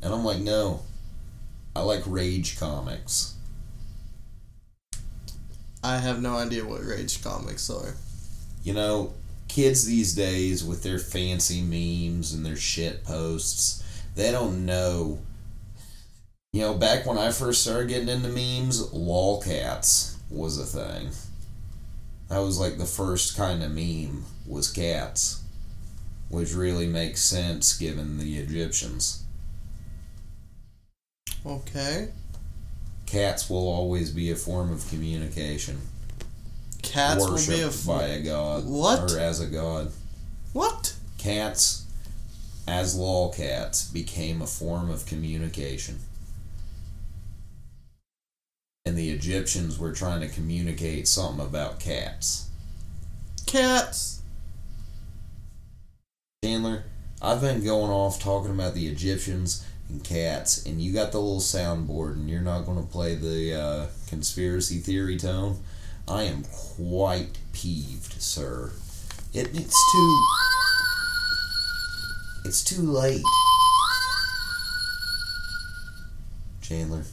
And 0.00 0.14
I'm 0.14 0.24
like, 0.24 0.38
No. 0.38 0.82
I 1.74 1.82
like 1.82 2.02
rage 2.06 2.58
comics. 2.58 3.34
I 5.82 5.96
have 5.98 6.20
no 6.20 6.36
idea 6.36 6.64
what 6.64 6.84
Rage 6.84 7.22
comics 7.24 7.70
are. 7.70 7.94
You 8.62 8.74
know, 8.74 9.14
kids 9.50 9.84
these 9.84 10.14
days 10.14 10.64
with 10.64 10.82
their 10.82 10.98
fancy 10.98 11.60
memes 11.60 12.32
and 12.32 12.46
their 12.46 12.56
shit 12.56 13.04
posts, 13.04 13.82
they 14.14 14.30
don't 14.30 14.64
know. 14.64 15.18
You 16.52 16.62
know, 16.62 16.74
back 16.74 17.04
when 17.04 17.18
I 17.18 17.32
first 17.32 17.62
started 17.62 17.88
getting 17.88 18.08
into 18.08 18.28
memes, 18.28 18.90
lolcats 18.90 20.16
was 20.30 20.58
a 20.58 20.64
thing. 20.64 21.10
That 22.28 22.38
was 22.38 22.58
like 22.60 22.78
the 22.78 22.86
first 22.86 23.36
kind 23.36 23.62
of 23.62 23.72
meme 23.72 24.24
was 24.46 24.70
cats, 24.70 25.42
which 26.28 26.54
really 26.54 26.86
makes 26.86 27.20
sense 27.20 27.76
given 27.76 28.18
the 28.18 28.38
Egyptians. 28.38 29.24
Okay. 31.44 32.10
Cats 33.06 33.50
will 33.50 33.68
always 33.68 34.10
be 34.10 34.30
a 34.30 34.36
form 34.36 34.72
of 34.72 34.88
communication. 34.88 35.80
Cats 36.82 37.26
will 37.26 37.36
be 37.36 37.62
a. 37.62 37.70
by 37.86 38.04
a 38.04 38.22
god. 38.22 38.64
What? 38.66 39.12
Or 39.12 39.18
as 39.18 39.40
a 39.40 39.46
god. 39.46 39.92
What? 40.52 40.94
Cats, 41.18 41.86
as 42.66 42.98
lolcats, 42.98 43.92
became 43.92 44.42
a 44.42 44.46
form 44.46 44.90
of 44.90 45.06
communication. 45.06 46.00
And 48.86 48.96
the 48.96 49.10
Egyptians 49.10 49.78
were 49.78 49.92
trying 49.92 50.20
to 50.20 50.28
communicate 50.28 51.06
something 51.06 51.44
about 51.44 51.78
cats. 51.78 52.48
Cats. 53.46 54.22
Chandler, 56.42 56.84
I've 57.20 57.42
been 57.42 57.62
going 57.62 57.90
off 57.90 58.18
talking 58.18 58.50
about 58.50 58.74
the 58.74 58.88
Egyptians 58.88 59.66
and 59.90 60.02
cats, 60.02 60.64
and 60.64 60.80
you 60.80 60.92
got 60.92 61.12
the 61.12 61.20
little 61.20 61.40
soundboard, 61.40 62.14
and 62.14 62.30
you're 62.30 62.40
not 62.40 62.64
going 62.64 62.80
to 62.80 62.90
play 62.90 63.14
the 63.14 63.54
uh, 63.54 63.86
conspiracy 64.08 64.78
theory 64.78 65.18
tone. 65.18 65.58
I 66.10 66.24
am 66.24 66.42
quite 66.76 67.38
peeved, 67.52 68.20
sir. 68.20 68.72
It, 69.32 69.48
it's 69.54 69.92
too. 69.92 70.26
It's 72.44 72.64
too 72.64 72.82
late. 72.82 73.22
Chandler. 76.62 77.04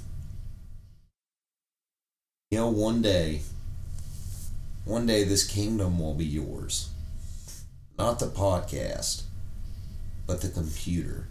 You 2.50 2.58
know, 2.58 2.70
one 2.70 3.02
day, 3.04 3.42
One 4.86 5.06
day 5.06 5.26
this 5.26 5.46
kingdom 5.46 6.00
will 6.00 6.14
be 6.14 6.26
yours. 6.26 6.90
Not 8.00 8.20
the 8.20 8.28
podcast, 8.28 9.24
but 10.26 10.40
the 10.42 10.48
computer. 10.48 11.28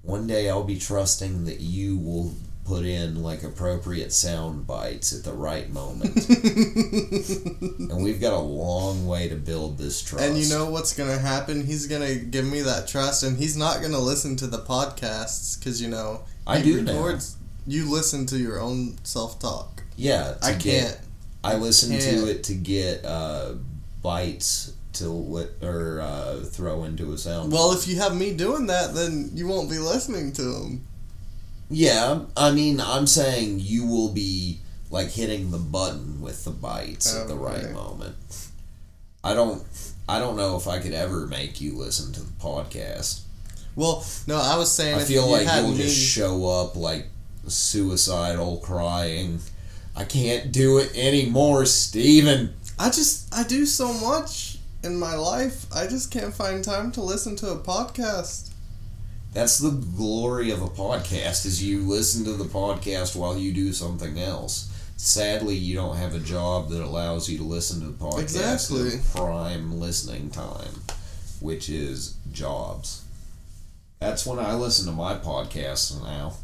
One 0.00 0.26
day 0.26 0.48
I'll 0.48 0.64
be 0.64 0.78
trusting 0.78 1.44
that 1.44 1.60
you 1.60 1.98
will 1.98 2.32
put 2.70 2.84
in 2.84 3.20
like 3.20 3.42
appropriate 3.42 4.12
sound 4.12 4.64
bites 4.64 5.12
at 5.12 5.24
the 5.24 5.32
right 5.32 5.68
moment. 5.70 6.14
and 7.90 8.02
we've 8.04 8.20
got 8.20 8.32
a 8.32 8.38
long 8.38 9.06
way 9.08 9.28
to 9.28 9.34
build 9.34 9.76
this 9.76 10.00
trust. 10.00 10.24
And 10.24 10.38
you 10.38 10.48
know 10.48 10.70
what's 10.70 10.94
gonna 10.94 11.18
happen? 11.18 11.66
He's 11.66 11.88
gonna 11.88 12.14
give 12.14 12.44
me 12.44 12.60
that 12.60 12.86
trust, 12.86 13.24
and 13.24 13.36
he's 13.36 13.56
not 13.56 13.82
gonna 13.82 13.98
listen 13.98 14.36
to 14.36 14.46
the 14.46 14.58
podcasts 14.58 15.58
because 15.58 15.82
you 15.82 15.88
know 15.88 16.20
I 16.46 16.62
do 16.62 16.80
now. 16.82 17.18
You 17.66 17.90
listen 17.90 18.24
to 18.26 18.38
your 18.38 18.60
own 18.60 18.98
self 19.02 19.40
talk. 19.40 19.82
Yeah, 19.96 20.34
to 20.40 20.46
I 20.46 20.52
get- 20.52 20.62
can't. 20.62 20.98
I 21.42 21.56
listen 21.56 21.90
Can't. 21.98 22.02
to 22.20 22.30
it 22.30 22.44
to 22.44 22.54
get 22.54 23.02
uh, 23.04 23.54
bites 24.02 24.74
to 24.92 25.08
li- 25.08 25.48
or 25.62 26.00
uh, 26.02 26.40
throw 26.40 26.84
into 26.84 27.12
a 27.14 27.18
sound. 27.18 27.50
Well, 27.50 27.72
if 27.72 27.88
you 27.88 27.96
have 27.96 28.14
me 28.14 28.34
doing 28.34 28.66
that, 28.66 28.94
then 28.94 29.30
you 29.32 29.48
won't 29.48 29.70
be 29.70 29.78
listening 29.78 30.32
to 30.34 30.42
him. 30.42 30.86
Yeah, 31.70 32.20
I 32.36 32.50
mean, 32.50 32.80
I'm 32.80 33.06
saying 33.06 33.60
you 33.60 33.86
will 33.86 34.10
be 34.12 34.60
like 34.90 35.08
hitting 35.10 35.50
the 35.50 35.58
button 35.58 36.20
with 36.20 36.44
the 36.44 36.50
bites 36.50 37.16
at 37.16 37.28
the 37.28 37.36
right 37.36 37.64
Okay. 37.64 37.72
moment. 37.72 38.16
I 39.22 39.34
don't. 39.34 39.62
I 40.08 40.18
don't 40.18 40.36
know 40.36 40.56
if 40.56 40.66
I 40.66 40.80
could 40.80 40.92
ever 40.92 41.26
make 41.28 41.60
you 41.60 41.76
listen 41.78 42.12
to 42.14 42.20
the 42.20 42.32
podcast. 42.40 43.20
Well, 43.76 44.04
no, 44.26 44.36
I 44.36 44.56
was 44.56 44.72
saying 44.72 44.96
I 44.96 45.02
if 45.02 45.06
feel 45.08 45.26
you 45.26 45.30
like 45.32 45.46
you'll 45.62 45.70
me, 45.72 45.76
just 45.76 45.96
show 45.96 46.48
up 46.48 46.74
like 46.74 47.06
suicidal, 47.46 48.58
crying. 48.58 49.38
I 49.94 50.04
can't 50.04 50.50
do 50.52 50.78
it 50.78 50.90
anymore, 50.96 51.66
Steven. 51.66 52.54
I 52.78 52.86
just 52.86 53.32
I 53.34 53.42
do 53.44 53.66
so 53.66 53.92
much 53.92 54.58
in 54.82 54.96
my 54.98 55.14
life. 55.14 55.66
I 55.72 55.86
just 55.86 56.10
can't 56.10 56.34
find 56.34 56.64
time 56.64 56.90
to 56.92 57.02
listen 57.02 57.36
to 57.36 57.50
a 57.50 57.58
podcast. 57.58 58.49
That's 59.32 59.58
the 59.58 59.70
glory 59.70 60.50
of 60.50 60.60
a 60.60 60.66
podcast 60.68 61.46
is 61.46 61.62
you 61.62 61.82
listen 61.82 62.24
to 62.24 62.32
the 62.32 62.44
podcast 62.44 63.14
while 63.14 63.36
you 63.38 63.52
do 63.52 63.72
something 63.72 64.18
else. 64.18 64.66
Sadly, 64.96 65.54
you 65.54 65.76
don't 65.76 65.96
have 65.96 66.14
a 66.14 66.18
job 66.18 66.68
that 66.70 66.82
allows 66.82 67.28
you 67.28 67.38
to 67.38 67.44
listen 67.44 67.80
to 67.80 67.86
the 67.86 67.92
podcast 68.04 68.20
Exactly. 68.22 68.88
at 68.98 69.04
prime 69.14 69.78
listening 69.78 70.30
time, 70.30 70.82
which 71.40 71.68
is 71.70 72.16
jobs. 72.32 73.04
That's 74.00 74.26
when 74.26 74.38
I 74.38 74.54
listen 74.54 74.86
to 74.86 74.92
my 74.92 75.14
podcasts 75.14 76.02
now. 76.02 76.34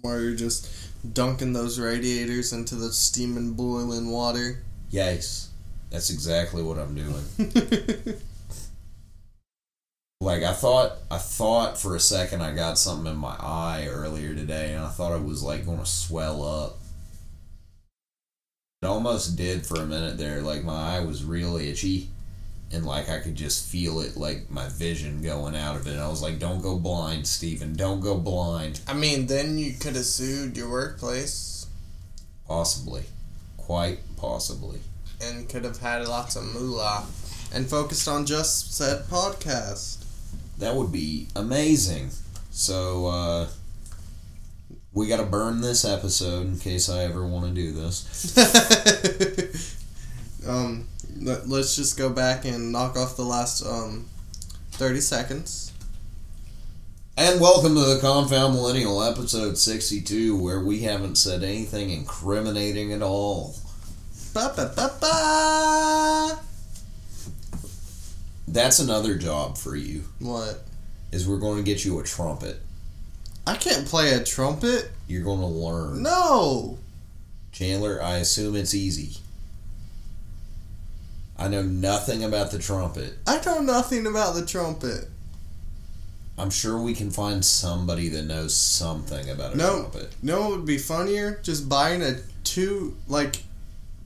Where 0.00 0.20
you're 0.20 0.34
just 0.34 0.68
dunking 1.12 1.52
those 1.52 1.78
radiators 1.78 2.52
into 2.52 2.76
the 2.76 2.92
steaming 2.92 3.52
boiling 3.52 4.10
water. 4.10 4.62
Yes, 4.90 5.50
that's 5.90 6.10
exactly 6.10 6.62
what 6.62 6.78
I'm 6.78 6.94
doing. 6.94 8.16
Like 10.22 10.44
I 10.44 10.52
thought, 10.52 10.98
I 11.10 11.18
thought 11.18 11.76
for 11.76 11.96
a 11.96 12.00
second 12.00 12.42
I 12.42 12.54
got 12.54 12.78
something 12.78 13.12
in 13.12 13.18
my 13.18 13.34
eye 13.40 13.88
earlier 13.90 14.36
today, 14.36 14.72
and 14.72 14.84
I 14.84 14.88
thought 14.88 15.16
it 15.16 15.24
was 15.24 15.42
like 15.42 15.66
going 15.66 15.80
to 15.80 15.84
swell 15.84 16.44
up. 16.44 16.78
It 18.82 18.86
almost 18.86 19.36
did 19.36 19.66
for 19.66 19.80
a 19.80 19.84
minute 19.84 20.18
there. 20.18 20.40
Like 20.40 20.62
my 20.62 20.96
eye 20.96 21.00
was 21.00 21.24
real 21.24 21.56
itchy, 21.56 22.08
and 22.70 22.86
like 22.86 23.08
I 23.08 23.18
could 23.18 23.34
just 23.34 23.68
feel 23.68 23.98
it, 23.98 24.16
like 24.16 24.48
my 24.48 24.68
vision 24.68 25.22
going 25.22 25.56
out 25.56 25.74
of 25.74 25.88
it. 25.88 25.94
And 25.94 26.00
I 26.00 26.06
was 26.06 26.22
like, 26.22 26.38
"Don't 26.38 26.62
go 26.62 26.78
blind, 26.78 27.26
Stephen. 27.26 27.74
Don't 27.74 27.98
go 28.00 28.16
blind." 28.16 28.80
I 28.86 28.94
mean, 28.94 29.26
then 29.26 29.58
you 29.58 29.72
could 29.72 29.96
have 29.96 30.04
sued 30.04 30.56
your 30.56 30.70
workplace 30.70 31.66
Possibly, 32.46 33.02
quite 33.56 33.98
possibly. 34.16 34.78
and 35.20 35.48
could 35.48 35.64
have 35.64 35.78
had 35.80 36.06
lots 36.06 36.36
of 36.36 36.44
moolah 36.44 37.06
and 37.52 37.68
focused 37.68 38.06
on 38.06 38.24
just 38.24 38.72
said 38.72 39.02
podcast. 39.06 40.01
That 40.58 40.76
would 40.76 40.92
be 40.92 41.28
amazing. 41.34 42.10
So, 42.50 43.06
uh, 43.06 43.48
we 44.94 45.08
got 45.08 45.18
to 45.18 45.26
burn 45.26 45.60
this 45.60 45.84
episode 45.84 46.46
in 46.46 46.58
case 46.58 46.88
I 46.88 47.04
ever 47.04 47.26
want 47.26 47.46
to 47.46 47.52
do 47.52 47.72
this. 47.72 48.36
um, 50.46 50.86
let, 51.18 51.48
let's 51.48 51.76
just 51.76 51.96
go 51.96 52.10
back 52.10 52.44
and 52.44 52.72
knock 52.72 52.96
off 52.96 53.16
the 53.16 53.24
last 53.24 53.64
um, 53.64 54.06
30 54.72 55.00
seconds. 55.00 55.72
And 57.16 57.40
welcome 57.40 57.74
to 57.74 57.80
the 57.80 58.00
Confound 58.00 58.54
Millennial, 58.54 59.02
episode 59.02 59.56
62, 59.56 60.42
where 60.42 60.60
we 60.60 60.80
haven't 60.80 61.16
said 61.16 61.42
anything 61.42 61.90
incriminating 61.90 62.92
at 62.92 63.02
all. 63.02 63.54
Ba 64.34 64.52
ba 64.56 64.72
ba 64.74 64.90
ba. 65.00 65.91
That's 68.52 68.78
another 68.80 69.16
job 69.16 69.56
for 69.56 69.74
you, 69.74 70.04
What? 70.18 70.62
is 71.10 71.26
we're 71.26 71.38
going 71.38 71.56
to 71.56 71.62
get 71.62 71.84
you 71.86 71.98
a 71.98 72.02
trumpet. 72.02 72.60
I 73.46 73.56
can't 73.56 73.86
play 73.86 74.12
a 74.12 74.22
trumpet. 74.22 74.90
You're 75.08 75.24
going 75.24 75.40
to 75.40 75.46
learn. 75.46 76.02
No. 76.02 76.78
Chandler, 77.50 78.02
I 78.02 78.16
assume 78.18 78.54
it's 78.54 78.74
easy. 78.74 79.16
I 81.38 81.48
know 81.48 81.62
nothing 81.62 82.22
about 82.22 82.50
the 82.50 82.58
trumpet. 82.58 83.14
I 83.26 83.40
know 83.44 83.60
nothing 83.60 84.06
about 84.06 84.34
the 84.34 84.44
trumpet. 84.46 85.08
I'm 86.38 86.50
sure 86.50 86.80
we 86.80 86.94
can 86.94 87.10
find 87.10 87.44
somebody 87.44 88.08
that 88.10 88.22
knows 88.24 88.54
something 88.54 89.28
about 89.30 89.54
a 89.54 89.56
No. 89.56 89.80
trumpet. 89.80 90.12
Know 90.22 90.40
what 90.42 90.50
would 90.58 90.66
be 90.66 90.78
funnier? 90.78 91.40
Just 91.42 91.68
buying 91.68 92.02
a 92.02 92.20
two, 92.44 92.96
like, 93.08 93.44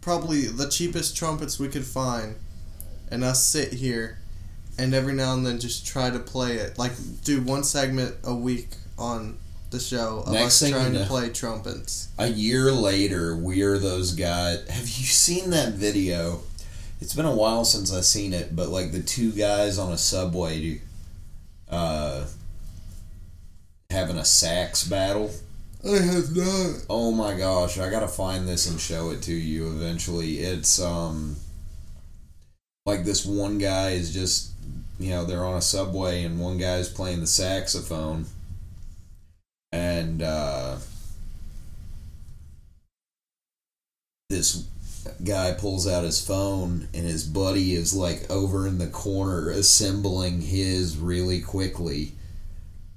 probably 0.00 0.46
the 0.46 0.68
cheapest 0.68 1.16
trumpets 1.16 1.58
we 1.58 1.68
could 1.68 1.84
find, 1.84 2.36
and 3.10 3.22
us 3.22 3.44
sit 3.44 3.74
here, 3.74 4.18
and 4.78 4.94
every 4.94 5.14
now 5.14 5.34
and 5.34 5.46
then 5.46 5.58
just 5.58 5.86
try 5.86 6.10
to 6.10 6.18
play 6.18 6.54
it. 6.54 6.78
Like, 6.78 6.92
do 7.24 7.40
one 7.40 7.64
segment 7.64 8.14
a 8.24 8.34
week 8.34 8.68
on 8.98 9.38
the 9.70 9.80
show 9.80 10.22
of 10.26 10.32
Next 10.32 10.62
us 10.62 10.68
you 10.68 10.74
trying 10.74 10.92
to 10.92 11.00
know- 11.00 11.06
play 11.06 11.28
trumpets. 11.30 12.08
A 12.18 12.28
year 12.28 12.70
later, 12.72 13.36
we're 13.36 13.78
those 13.78 14.12
guys. 14.12 14.68
Have 14.68 14.88
you 14.88 15.04
seen 15.06 15.50
that 15.50 15.74
video? 15.74 16.40
It's 17.00 17.14
been 17.14 17.26
a 17.26 17.34
while 17.34 17.64
since 17.64 17.92
I've 17.92 18.04
seen 18.04 18.32
it, 18.32 18.56
but 18.56 18.68
like 18.68 18.92
the 18.92 19.02
two 19.02 19.32
guys 19.32 19.78
on 19.78 19.92
a 19.92 19.98
subway 19.98 20.80
uh, 21.68 22.24
having 23.90 24.16
a 24.16 24.24
sax 24.24 24.84
battle. 24.86 25.30
I 25.84 25.98
have 25.98 26.34
not. 26.34 26.84
Oh 26.88 27.12
my 27.12 27.36
gosh, 27.36 27.78
I 27.78 27.90
gotta 27.90 28.08
find 28.08 28.48
this 28.48 28.68
and 28.68 28.80
show 28.80 29.10
it 29.10 29.22
to 29.22 29.32
you 29.32 29.66
eventually. 29.68 30.38
It's 30.38 30.80
um 30.80 31.36
like 32.86 33.04
this 33.04 33.26
one 33.26 33.58
guy 33.58 33.90
is 33.90 34.12
just 34.12 34.50
you 34.98 35.10
know, 35.10 35.24
they're 35.24 35.44
on 35.44 35.56
a 35.56 35.62
subway 35.62 36.24
and 36.24 36.40
one 36.40 36.58
guy's 36.58 36.88
playing 36.88 37.20
the 37.20 37.26
saxophone 37.26 38.26
and 39.72 40.22
uh 40.22 40.76
this 44.30 44.66
guy 45.24 45.52
pulls 45.52 45.86
out 45.86 46.04
his 46.04 46.24
phone 46.24 46.88
and 46.92 47.06
his 47.06 47.24
buddy 47.24 47.74
is 47.74 47.94
like 47.94 48.28
over 48.30 48.66
in 48.66 48.78
the 48.78 48.86
corner 48.88 49.50
assembling 49.50 50.40
his 50.40 50.96
really 50.96 51.40
quickly 51.40 52.12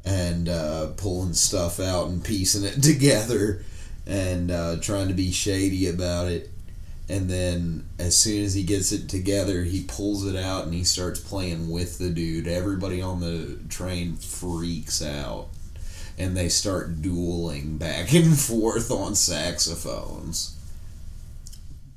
and 0.03 0.49
uh, 0.49 0.87
pulling 0.97 1.33
stuff 1.33 1.79
out 1.79 2.07
and 2.07 2.23
piecing 2.23 2.63
it 2.63 2.81
together 2.83 3.63
and 4.07 4.49
uh, 4.49 4.77
trying 4.77 5.07
to 5.07 5.13
be 5.13 5.31
shady 5.31 5.87
about 5.87 6.27
it. 6.27 6.49
And 7.09 7.27
then 7.27 7.89
as 7.97 8.15
soon 8.15 8.43
as 8.45 8.53
he 8.53 8.61
gets 8.61 8.91
it 8.91 9.09
together, 9.09 9.63
he 9.63 9.83
pulls 9.83 10.27
it 10.27 10.35
out 10.35 10.65
and 10.65 10.73
he 10.75 10.83
starts 10.83 11.19
playing 11.19 11.69
with 11.71 11.97
the 11.97 12.11
dude. 12.11 12.47
Everybody 12.47 13.01
on 13.01 13.19
the 13.19 13.57
train 13.67 14.15
freaks 14.15 15.01
out. 15.01 15.47
And 16.19 16.37
they 16.37 16.49
start 16.49 17.01
dueling 17.01 17.77
back 17.77 18.13
and 18.13 18.37
forth 18.39 18.91
on 18.91 19.15
saxophones. 19.15 20.55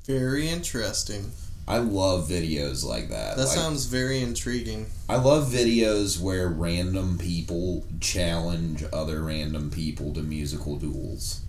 Very 0.05 0.49
interesting. 0.49 1.31
I 1.67 1.77
love 1.77 2.27
videos 2.27 2.83
like 2.83 3.09
that. 3.09 3.37
That 3.37 3.45
Like, 3.45 3.55
sounds 3.55 3.85
very 3.85 4.19
intriguing. 4.21 4.87
I 5.07 5.17
love 5.17 5.49
videos 5.49 6.19
where 6.19 6.49
random 6.49 7.17
people 7.17 7.85
challenge 7.99 8.83
other 8.91 9.21
random 9.21 9.69
people 9.69 10.13
to 10.13 10.21
musical 10.23 10.77
duels. 10.77 11.41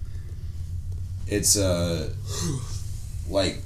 It's 1.27 1.57
uh 1.57 2.11
like 3.29 3.59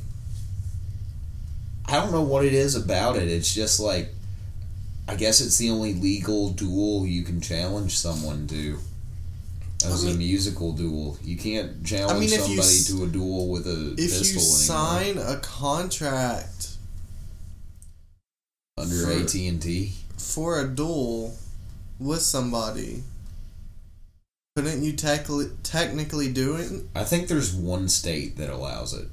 I 1.86 1.92
don't 1.94 2.12
know 2.12 2.22
what 2.22 2.44
it 2.44 2.52
is 2.52 2.74
about 2.74 3.16
it. 3.16 3.28
It's 3.28 3.52
just 3.54 3.80
like 3.80 4.10
I 5.08 5.14
guess 5.16 5.40
it's 5.40 5.56
the 5.56 5.70
only 5.70 5.94
legal 5.94 6.50
duel 6.50 7.06
you 7.06 7.22
can 7.22 7.40
challenge 7.40 7.96
someone 7.96 8.46
to. 8.48 8.78
As 9.86 10.04
I 10.04 10.08
a 10.08 10.10
mean- 10.10 10.18
musical 10.18 10.72
duel, 10.72 11.18
you 11.22 11.36
can't 11.36 11.84
challenge 11.86 12.12
I 12.16 12.18
mean, 12.20 12.32
if 12.32 12.40
somebody 12.40 12.54
you 12.54 12.60
s- 12.60 12.86
to 12.88 13.04
a 13.04 13.06
duel 13.06 13.48
with 13.48 13.66
a 13.66 13.92
If 13.92 13.96
pistol 14.10 14.26
you 14.26 14.32
anymore. 14.32 14.56
sign 14.56 15.18
a 15.36 15.38
contract 15.40 16.68
under 18.76 19.10
AT 19.12 19.34
and 19.48 19.62
T. 19.62 19.92
for 20.16 20.60
a 20.60 20.68
duel 20.68 21.36
with 21.98 22.20
somebody, 22.22 23.02
couldn't 24.56 24.82
you 24.84 24.92
technically 24.92 25.50
technically 25.62 26.32
do 26.32 26.56
it? 26.56 26.70
I 26.94 27.04
think 27.04 27.28
there's 27.28 27.54
one 27.54 27.88
state 27.88 28.36
that 28.36 28.50
allows 28.50 28.92
it. 28.92 29.08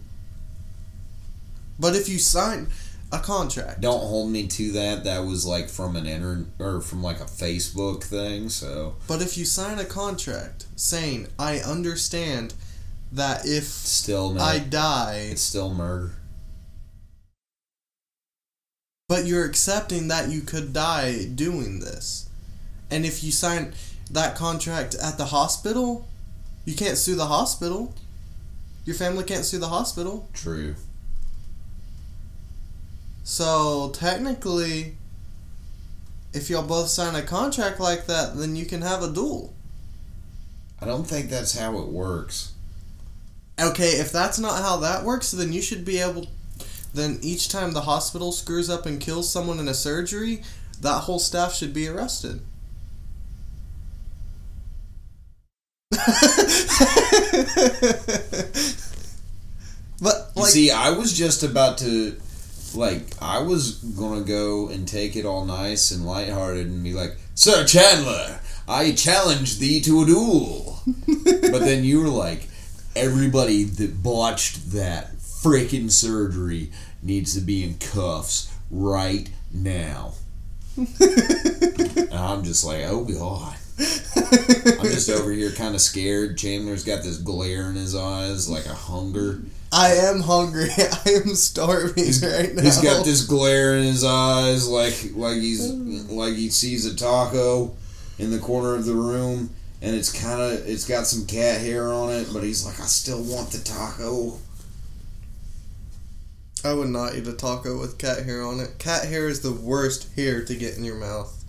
But 1.80 1.96
if 1.96 2.08
you 2.10 2.18
sign 2.20 2.68
a 3.12 3.20
contract, 3.20 3.82
Don't 3.82 4.00
hold 4.00 4.32
me 4.32 4.48
to 4.48 4.72
that. 4.74 5.04
That 5.04 5.26
was 5.26 5.46
like 5.46 5.70
from 5.70 5.96
an 5.96 6.06
inter 6.06 6.46
or 6.60 6.82
from 6.82 7.04
like 7.04 7.20
a 7.20 7.26
Facebook 7.26 8.04
thing. 8.04 8.50
So 8.50 8.96
but 9.08 9.22
if 9.22 9.38
you 9.38 9.46
sign 9.46 9.80
a 9.80 9.86
contract 9.86 10.66
saying, 10.76 11.28
I 11.38 11.60
understand 11.60 12.54
that 13.12 13.46
if 13.46 13.66
still, 13.66 14.42
I 14.42 14.60
die, 14.60 15.28
it's 15.32 15.42
still 15.42 15.74
murder. 15.74 16.14
but 19.08 19.26
you're 19.26 19.46
accepting 19.46 20.08
that 20.08 20.30
you 20.30 20.42
could 20.42 20.74
die 20.74 21.26
doing 21.26 21.80
this. 21.80 22.28
And 22.90 23.06
if 23.06 23.24
you 23.24 23.32
sign 23.32 23.74
that 24.12 24.36
contract 24.36 24.96
at 24.96 25.18
the 25.18 25.26
hospital, 25.26 26.08
you 26.66 26.74
can't 26.76 26.98
sue 26.98 27.16
the 27.16 27.28
hospital. 27.28 27.94
Your 28.86 28.96
family 28.96 29.24
can't 29.24 29.46
sue 29.46 29.60
the 29.60 29.68
hospital. 29.68 30.30
True. 30.34 30.76
So 33.26 33.90
technically, 33.90 34.98
if 36.32 36.48
y'all 36.50 36.62
both 36.62 36.90
sign 36.90 37.16
a 37.16 37.24
contract 37.24 37.80
like 37.80 38.06
that, 38.06 38.38
then 38.38 38.56
you 38.56 38.66
can 38.66 38.84
have 38.84 39.02
a 39.02 39.12
duel. 39.12 39.56
I 40.80 40.86
don't 40.86 41.06
think 41.08 41.30
that's 41.30 41.58
how 41.58 41.80
it 41.80 41.88
works. 41.88 42.54
Okay, 43.60 43.94
if 43.94 44.12
that's 44.12 44.38
not 44.38 44.62
how 44.62 44.78
that 44.78 45.04
works, 45.04 45.32
then 45.32 45.52
you 45.52 45.62
should 45.62 45.84
be 45.84 45.98
able. 46.00 46.28
Then 46.94 47.18
each 47.24 47.50
time 47.50 47.72
the 47.72 47.82
hospital 47.82 48.32
screws 48.32 48.70
up 48.70 48.86
and 48.86 49.02
kills 49.02 49.32
someone 49.32 49.58
in 49.58 49.68
a 49.68 49.74
surgery, 49.74 50.44
that 50.82 51.02
whole 51.02 51.20
staff 51.20 51.56
should 51.56 51.74
be 51.74 51.88
arrested. 51.88 52.42
but 60.00 60.32
You 60.36 60.44
see, 60.46 60.70
I 60.70 60.92
was 60.92 61.18
just 61.18 61.42
about 61.42 61.80
to, 61.80 62.20
like, 62.76 63.22
I 63.22 63.40
was 63.40 63.76
gonna 63.76 64.22
go 64.22 64.70
and 64.70 64.88
take 64.88 65.16
it 65.16 65.26
all 65.26 65.46
nice 65.46 65.92
and 65.92 66.06
lighthearted 66.06 66.68
and 66.68 66.84
be 66.84 66.94
like, 66.94 67.18
Sir 67.34 67.66
Chandler, 67.66 68.40
I 68.68 68.92
challenge 68.94 69.60
thee 69.60 69.82
to 69.82 70.02
a 70.02 70.06
duel. 70.06 70.80
but 71.08 71.60
then 71.60 71.84
you 71.84 72.02
were 72.02 72.10
like, 72.10 72.48
everybody 72.96 73.64
that 73.64 74.02
botched 74.02 74.72
that 74.72 75.16
freaking 75.18 75.92
surgery 75.92 76.72
needs 77.04 77.34
to 77.36 77.42
be 77.42 77.64
in 77.64 77.78
cuffs 77.78 78.52
right 78.72 79.30
now. 79.54 80.14
and 80.78 82.14
I'm 82.14 82.44
just 82.44 82.66
like, 82.66 82.84
oh 82.86 83.04
god. 83.04 83.56
I'm 83.78 84.86
just 84.86 85.10
over 85.10 85.32
here 85.32 85.52
kind 85.52 85.76
of 85.76 85.82
scared. 85.82 86.38
Chandler's 86.38 86.86
got 86.86 87.04
this 87.04 87.18
glare 87.18 87.70
in 87.70 87.76
his 87.76 87.96
eyes, 87.96 88.50
like 88.50 88.66
a 88.66 88.74
hunger. 88.74 89.42
I 89.72 89.94
am 89.94 90.22
hungry. 90.22 90.70
I 90.78 91.10
am 91.10 91.36
starving 91.36 92.12
right 92.22 92.56
now. 92.56 92.62
He's 92.62 92.82
got 92.82 93.06
this 93.06 93.26
glare 93.26 93.78
in 93.78 93.84
his 93.84 94.04
eyes, 94.04 94.68
like 94.68 95.12
like 95.16 95.36
he's 95.36 95.70
like 95.72 96.36
he 96.36 96.50
sees 96.50 96.86
a 96.86 96.96
taco 96.96 97.76
in 98.18 98.32
the 98.32 98.40
corner 98.40 98.76
of 98.76 98.86
the 98.86 98.94
room, 98.94 99.50
and 99.82 99.96
it's 99.96 100.12
kind 100.12 100.42
of 100.42 100.68
it's 100.68 100.88
got 100.88 101.08
some 101.08 101.26
cat 101.26 101.62
hair 101.62 101.92
on 101.92 102.12
it, 102.12 102.28
but 102.32 102.44
he's 102.44 102.66
like, 102.66 102.80
I 102.80 102.86
still 102.86 103.22
want 103.24 103.52
the 103.52 103.60
taco. 103.60 104.40
I 106.64 106.74
would 106.74 106.90
not 106.90 107.14
eat 107.16 107.28
a 107.28 107.34
taco 107.34 107.80
with 107.80 108.00
cat 108.00 108.24
hair 108.24 108.44
on 108.44 108.60
it. 108.60 108.80
Cat 108.80 109.06
hair 109.06 109.28
is 109.28 109.42
the 109.42 109.52
worst 109.52 110.12
hair 110.16 110.44
to 110.44 110.56
get 110.56 110.78
in 110.78 110.84
your 110.84 110.96
mouth. 110.96 111.44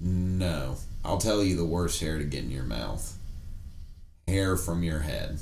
No, 0.00 0.76
I'll 1.04 1.18
tell 1.18 1.42
you 1.42 1.56
the 1.56 1.64
worst 1.64 2.00
hair 2.00 2.18
to 2.18 2.24
get 2.24 2.44
in 2.44 2.50
your 2.50 2.64
mouth. 2.64 3.14
Hair 4.26 4.56
from 4.56 4.82
your 4.82 5.00
head, 5.00 5.40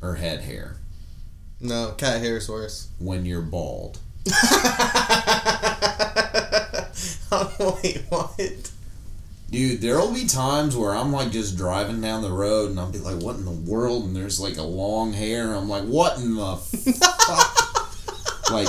or 0.00 0.14
head 0.14 0.40
hair 0.40 0.78
No, 1.60 1.92
cat 1.98 2.20
hair 2.22 2.36
is 2.36 2.48
worse. 2.48 2.88
when 2.98 3.26
you're 3.26 3.40
bald. 3.42 3.98
Wait, 7.82 8.02
what? 8.08 8.70
Dude, 9.50 9.80
there'll 9.80 10.12
be 10.12 10.26
times 10.26 10.76
where 10.76 10.94
I'm 10.94 11.10
like 11.12 11.30
just 11.30 11.56
driving 11.56 12.00
down 12.00 12.22
the 12.22 12.30
road 12.30 12.70
and 12.70 12.78
I'll 12.78 12.90
be 12.92 12.98
like, 12.98 13.16
what 13.22 13.36
in 13.36 13.44
the 13.44 13.50
world? 13.50 14.04
And 14.04 14.14
there's 14.14 14.38
like 14.38 14.56
a 14.58 14.62
long 14.62 15.12
hair. 15.12 15.46
And 15.48 15.54
I'm 15.56 15.68
like, 15.68 15.84
what 15.84 16.18
in 16.18 16.34
the 16.36 16.56
fuck? 17.26 18.50
like, 18.50 18.68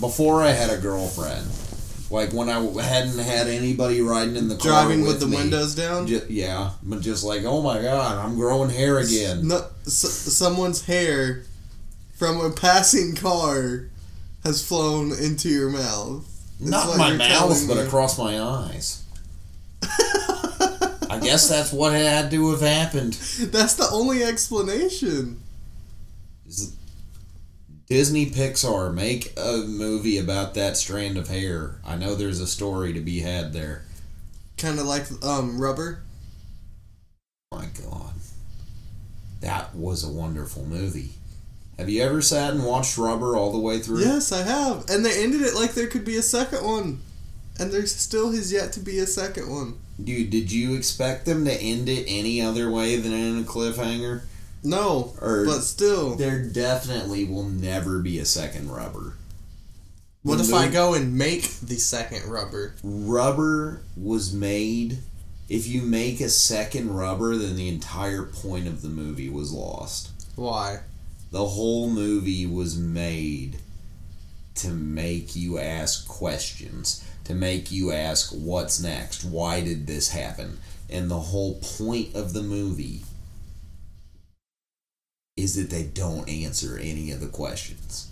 before 0.00 0.42
I 0.42 0.50
had 0.50 0.70
a 0.70 0.78
girlfriend, 0.80 1.46
like 2.10 2.32
when 2.32 2.48
I 2.48 2.60
hadn't 2.82 3.18
had 3.18 3.48
anybody 3.48 4.00
riding 4.00 4.36
in 4.36 4.48
the 4.48 4.56
car. 4.56 4.84
Driving 4.84 5.00
with, 5.02 5.12
with 5.12 5.20
the 5.20 5.26
me, 5.26 5.36
windows 5.36 5.74
down? 5.74 6.06
yeah, 6.28 6.70
but 6.82 7.00
just 7.00 7.22
like, 7.24 7.44
oh 7.44 7.60
my 7.62 7.80
god, 7.82 8.24
I'm 8.24 8.36
growing 8.36 8.70
hair 8.70 8.98
again. 8.98 9.48
No, 9.48 9.66
s- 9.86 9.92
someone's 10.36 10.84
hair 10.86 11.44
from 12.16 12.40
a 12.40 12.50
passing 12.50 13.14
car 13.14 13.88
has 14.42 14.66
flown 14.66 15.12
into 15.12 15.48
your 15.48 15.70
mouth. 15.70 16.24
It's 16.60 16.70
Not 16.70 16.88
what 16.88 16.98
my 16.98 17.12
mouth, 17.14 17.68
but 17.68 17.78
across 17.78 18.18
my 18.18 18.40
eyes. 18.40 19.02
I 19.82 21.20
guess 21.22 21.48
that's 21.48 21.72
what 21.72 21.92
had 21.92 22.30
to 22.30 22.50
have 22.50 22.60
happened. 22.60 23.14
That's 23.14 23.74
the 23.74 23.88
only 23.92 24.22
explanation. 24.22 25.42
Disney 27.86 28.26
Pixar 28.30 28.92
make 28.92 29.32
a 29.36 29.58
movie 29.66 30.18
about 30.18 30.54
that 30.54 30.76
strand 30.76 31.16
of 31.16 31.28
hair. 31.28 31.76
I 31.86 31.96
know 31.96 32.14
there's 32.14 32.40
a 32.40 32.46
story 32.46 32.92
to 32.94 33.00
be 33.00 33.20
had 33.20 33.52
there. 33.52 33.84
Kind 34.56 34.78
of 34.78 34.86
like 34.86 35.04
um 35.22 35.60
rubber. 35.60 36.02
My 37.52 37.66
God. 37.82 38.14
That 39.40 39.74
was 39.74 40.02
a 40.02 40.10
wonderful 40.10 40.64
movie. 40.64 41.10
Have 41.78 41.90
you 41.90 42.02
ever 42.02 42.22
sat 42.22 42.54
and 42.54 42.64
watched 42.64 42.96
Rubber 42.96 43.36
all 43.36 43.52
the 43.52 43.58
way 43.58 43.78
through? 43.80 44.00
Yes, 44.00 44.32
I 44.32 44.42
have. 44.42 44.88
And 44.88 45.04
they 45.04 45.22
ended 45.22 45.42
it 45.42 45.54
like 45.54 45.72
there 45.74 45.86
could 45.88 46.04
be 46.04 46.16
a 46.16 46.22
second 46.22 46.64
one. 46.64 47.00
And 47.58 47.70
there 47.70 47.86
still 47.86 48.32
has 48.32 48.52
yet 48.52 48.72
to 48.74 48.80
be 48.80 48.98
a 48.98 49.06
second 49.06 49.50
one. 49.50 49.78
Dude, 50.02 50.30
did 50.30 50.52
you 50.52 50.74
expect 50.74 51.24
them 51.26 51.44
to 51.44 51.52
end 51.52 51.88
it 51.88 52.04
any 52.06 52.40
other 52.40 52.70
way 52.70 52.96
than 52.96 53.12
in 53.12 53.38
a 53.38 53.42
cliffhanger? 53.42 54.22
No, 54.62 55.14
Or 55.20 55.44
but 55.44 55.60
still. 55.60 56.16
there 56.16 56.42
definitely 56.42 57.24
will 57.24 57.48
never 57.48 57.98
be 58.00 58.18
a 58.18 58.24
second 58.24 58.70
Rubber. 58.70 59.14
What 60.22 60.40
if 60.40 60.52
I 60.52 60.66
go 60.68 60.94
and 60.94 61.16
make 61.16 61.48
the 61.60 61.76
second 61.76 62.28
rubber? 62.28 62.74
Rubber 62.82 63.82
was 63.96 64.32
made. 64.32 64.98
If 65.48 65.68
you 65.68 65.82
make 65.82 66.20
a 66.20 66.28
second 66.28 66.92
Rubber, 66.92 67.36
then 67.36 67.54
the 67.54 67.68
entire 67.68 68.24
point 68.24 68.66
of 68.66 68.82
the 68.82 68.88
movie 68.88 69.28
was 69.28 69.52
lost. 69.52 70.10
Why? 70.34 70.80
The 71.30 71.44
whole 71.44 71.90
movie 71.90 72.46
was 72.46 72.76
made 72.76 73.58
to 74.56 74.68
make 74.68 75.36
you 75.36 75.58
ask 75.58 76.06
questions, 76.08 77.04
to 77.24 77.34
make 77.34 77.70
you 77.70 77.92
ask 77.92 78.30
what's 78.30 78.80
next, 78.80 79.24
why 79.24 79.60
did 79.60 79.86
this 79.86 80.10
happen? 80.10 80.58
And 80.88 81.10
the 81.10 81.18
whole 81.20 81.54
point 81.56 82.14
of 82.14 82.32
the 82.32 82.42
movie 82.42 83.02
is 85.36 85.56
that 85.56 85.68
they 85.68 85.82
don't 85.82 86.28
answer 86.28 86.78
any 86.78 87.10
of 87.10 87.20
the 87.20 87.26
questions. 87.26 88.10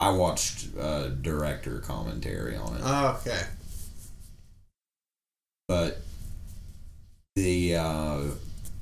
I 0.00 0.10
watched 0.10 0.68
uh, 0.78 1.08
director 1.08 1.78
commentary 1.80 2.56
on 2.56 2.76
it, 2.76 2.80
Oh, 2.84 3.18
okay. 3.20 3.42
but 5.68 5.98
the 7.36 7.76
uh, 7.76 8.20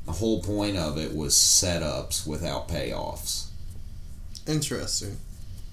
the 0.07 0.13
whole 0.13 0.43
point 0.43 0.77
of 0.77 0.99
it 0.99 1.15
was 1.15 1.35
setups 1.35 2.27
without 2.27 2.69
payoffs. 2.69 3.47
Interesting. 4.47 5.19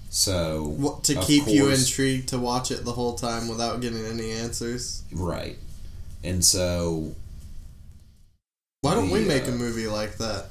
So 0.08 0.64
What, 0.76 1.04
to 1.04 1.14
keep 1.16 1.46
you 1.46 1.68
intrigued 1.70 2.28
to 2.30 2.38
watch 2.38 2.70
it 2.70 2.84
the 2.84 2.92
whole 2.92 3.14
time 3.14 3.48
without 3.48 3.80
getting 3.80 4.04
any 4.04 4.32
answers. 4.32 5.02
right, 5.12 5.58
and 6.24 6.44
so 6.44 7.14
Why 8.82 8.94
don't 8.94 9.10
we 9.10 9.20
The, 9.20 9.28
make 9.28 9.46
a 9.46 9.52
uh, 9.52 9.56
movie 9.56 9.86
like 9.86 10.16
that? 10.18 10.46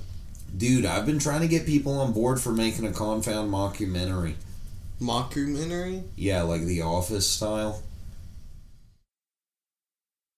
dude, 0.56 0.86
I've 0.86 1.06
been 1.06 1.20
trying 1.20 1.42
to 1.42 1.48
get 1.48 1.66
people 1.66 1.94
on 2.00 2.14
board 2.14 2.40
for 2.42 2.52
making 2.52 2.86
a 2.86 2.92
confound 2.92 3.52
mockumentary. 3.52 4.36
Mockumentary? 5.02 6.04
Yeah, 6.16 6.44
like 6.44 6.62
The 6.64 6.82
Office 6.82 7.28
style. 7.30 7.84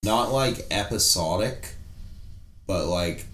Not 0.03 0.31
like 0.31 0.65
episodic, 0.71 1.75
but 2.71 2.87
like 2.87 3.25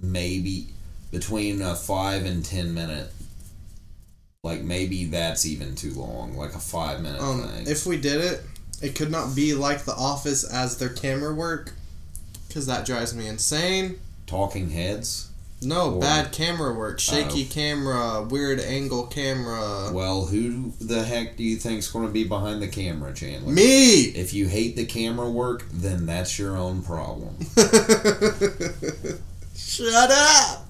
maybe 0.00 0.68
between 1.10 1.60
a 1.62 1.74
five 1.74 2.24
and 2.24 2.44
ten 2.44 2.72
minute. 2.72 3.10
Like 4.44 4.62
maybe 4.62 5.06
that's 5.06 5.44
even 5.44 5.74
too 5.74 5.92
long, 5.94 6.36
like 6.36 6.54
a 6.54 6.60
five 6.60 7.02
minute 7.02 7.20
Um, 7.20 7.42
thing. 7.42 7.66
if 7.66 7.86
we 7.86 7.96
did 7.96 8.20
it, 8.20 8.42
it 8.80 8.94
could 8.94 9.10
not 9.10 9.34
be 9.34 9.52
like 9.54 9.84
The 9.84 9.94
Office 9.96 10.44
as 10.44 10.78
their 10.78 10.90
camera 10.90 11.34
work, 11.34 11.72
because 12.46 12.66
that 12.66 12.86
drives 12.86 13.12
me 13.16 13.26
insane. 13.26 13.98
Talking 14.28 14.70
Heads. 14.70 15.30
No, 15.62 15.94
Or- 15.94 16.00
bad 16.00 16.32
camera 16.32 16.72
work. 16.74 17.00
Shaky 17.00 17.46
Oh. 17.50 17.52
camera, 17.54 18.22
weird 18.22 18.60
angle 18.60 19.06
camera. 19.06 19.90
Well, 19.92 20.26
who 20.26 20.72
the 20.80 21.02
heck 21.02 21.36
do 21.38 21.42
you 21.42 21.56
think's 21.56 21.88
going 21.88 22.06
to 22.06 22.12
be 22.12 22.24
behind 22.24 22.60
the 22.62 22.68
camera, 22.68 23.12
Chandler? 23.14 23.52
Me! 23.52 24.02
If 24.02 24.34
you 24.34 24.48
hate 24.48 24.76
the 24.76 24.84
camera 24.84 25.30
work, 25.30 25.64
then 25.72 26.04
that's 26.06 26.38
your 26.38 26.56
own 26.56 26.82
problem. 26.82 27.36
Shut 29.56 30.10
up! 30.10 30.65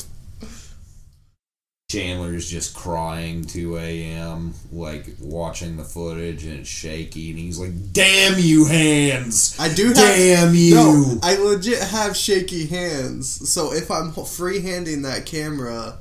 Chandler's 1.97 2.51
just 2.51 2.74
crying 2.74 3.45
2 3.45 3.76
a.m., 3.78 4.55
like 4.72 5.07
watching 5.20 5.76
the 5.76 5.84
footage 5.84 6.45
and 6.45 6.59
it's 6.61 6.68
shaky, 6.68 7.30
and 7.30 7.39
he's 7.39 7.61
like, 7.61 7.93
Damn 7.93 8.41
you, 8.41 8.64
hands! 8.64 9.57
I 9.57 9.72
do 9.72 9.87
have. 9.89 9.95
Damn 9.95 10.55
you! 10.57 10.74
No, 10.74 11.18
I 11.22 11.37
legit 11.37 11.80
have 11.80 12.16
shaky 12.16 12.66
hands. 12.66 13.49
So 13.49 13.72
if 13.72 13.89
I'm 13.89 14.11
freehanding 14.11 15.05
that 15.05 15.26
camera, 15.26 15.99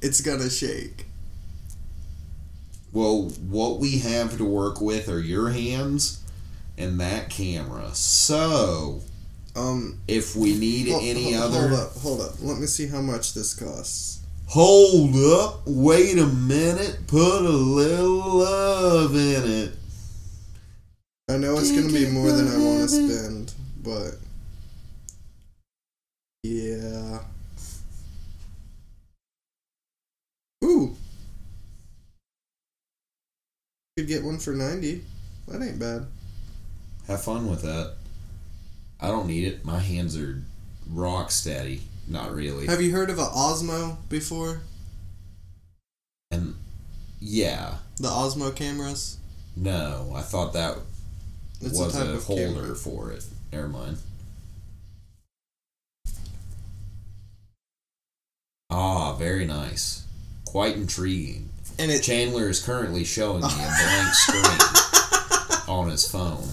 it's 0.00 0.22
gonna 0.22 0.48
shake. 0.48 1.04
Well, 2.90 3.24
what 3.46 3.78
we 3.78 3.98
have 3.98 4.38
to 4.38 4.44
work 4.46 4.80
with 4.80 5.10
are 5.10 5.20
your 5.20 5.50
hands 5.50 6.22
and 6.78 6.98
that 6.98 7.28
camera. 7.28 7.90
So, 7.94 9.02
Um, 9.54 9.98
if 10.08 10.34
we 10.34 10.56
need 10.56 10.88
any 10.88 11.34
hol- 11.34 11.42
other. 11.42 11.68
Hold 11.68 11.72
up, 11.80 11.96
hold 11.98 12.20
up. 12.22 12.34
Let 12.40 12.58
me 12.58 12.66
see 12.66 12.86
how 12.86 13.02
much 13.02 13.34
this 13.34 13.52
costs. 13.52 14.19
Hold 14.50 15.14
up, 15.14 15.60
wait 15.64 16.18
a 16.18 16.26
minute, 16.26 17.06
put 17.06 17.42
a 17.44 17.48
little 17.48 18.38
love 18.38 19.14
in 19.14 19.48
it. 19.48 19.74
I 21.30 21.36
know 21.36 21.56
it's 21.56 21.70
gonna 21.70 21.92
be 21.92 22.10
more 22.10 22.32
than 22.32 22.48
I 22.48 22.58
want 22.58 22.80
to 22.80 22.88
spend, 22.88 23.54
but 23.80 24.14
yeah. 26.42 27.20
Ooh, 30.64 30.96
could 33.96 34.08
get 34.08 34.24
one 34.24 34.38
for 34.40 34.52
ninety. 34.52 35.04
That 35.46 35.62
ain't 35.62 35.78
bad. 35.78 36.06
Have 37.06 37.22
fun 37.22 37.48
with 37.48 37.62
that. 37.62 37.94
I 39.00 39.06
don't 39.06 39.28
need 39.28 39.44
it. 39.44 39.64
My 39.64 39.78
hands 39.78 40.16
are 40.16 40.42
rock 40.90 41.30
steady. 41.30 41.82
Not 42.10 42.34
really. 42.34 42.66
Have 42.66 42.82
you 42.82 42.90
heard 42.90 43.08
of 43.08 43.18
a 43.20 43.24
Osmo 43.24 43.96
before? 44.08 44.60
And 46.32 46.56
yeah, 47.20 47.76
The 47.98 48.08
Osmo 48.08 48.54
cameras. 48.54 49.16
no, 49.56 50.12
I 50.14 50.20
thought 50.22 50.52
that 50.54 50.76
It's 51.60 51.78
was 51.78 51.94
a 51.94 51.98
type 52.00 52.08
a 52.08 52.14
of 52.14 52.24
holder 52.24 52.42
camera. 52.62 52.74
for 52.74 53.12
it. 53.12 53.24
Never 53.52 53.68
mind. 53.68 53.98
Ah, 58.70 59.14
very 59.14 59.44
nice. 59.46 60.04
Quite 60.44 60.76
intriguing. 60.76 61.48
and 61.78 61.90
it 61.90 62.02
Chandler 62.02 62.48
is 62.48 62.60
currently 62.62 63.04
showing 63.04 63.40
me 63.42 63.48
a 63.48 63.50
blank 63.56 64.14
screen 64.14 65.68
on 65.68 65.88
his 65.90 66.08
phone. 66.10 66.48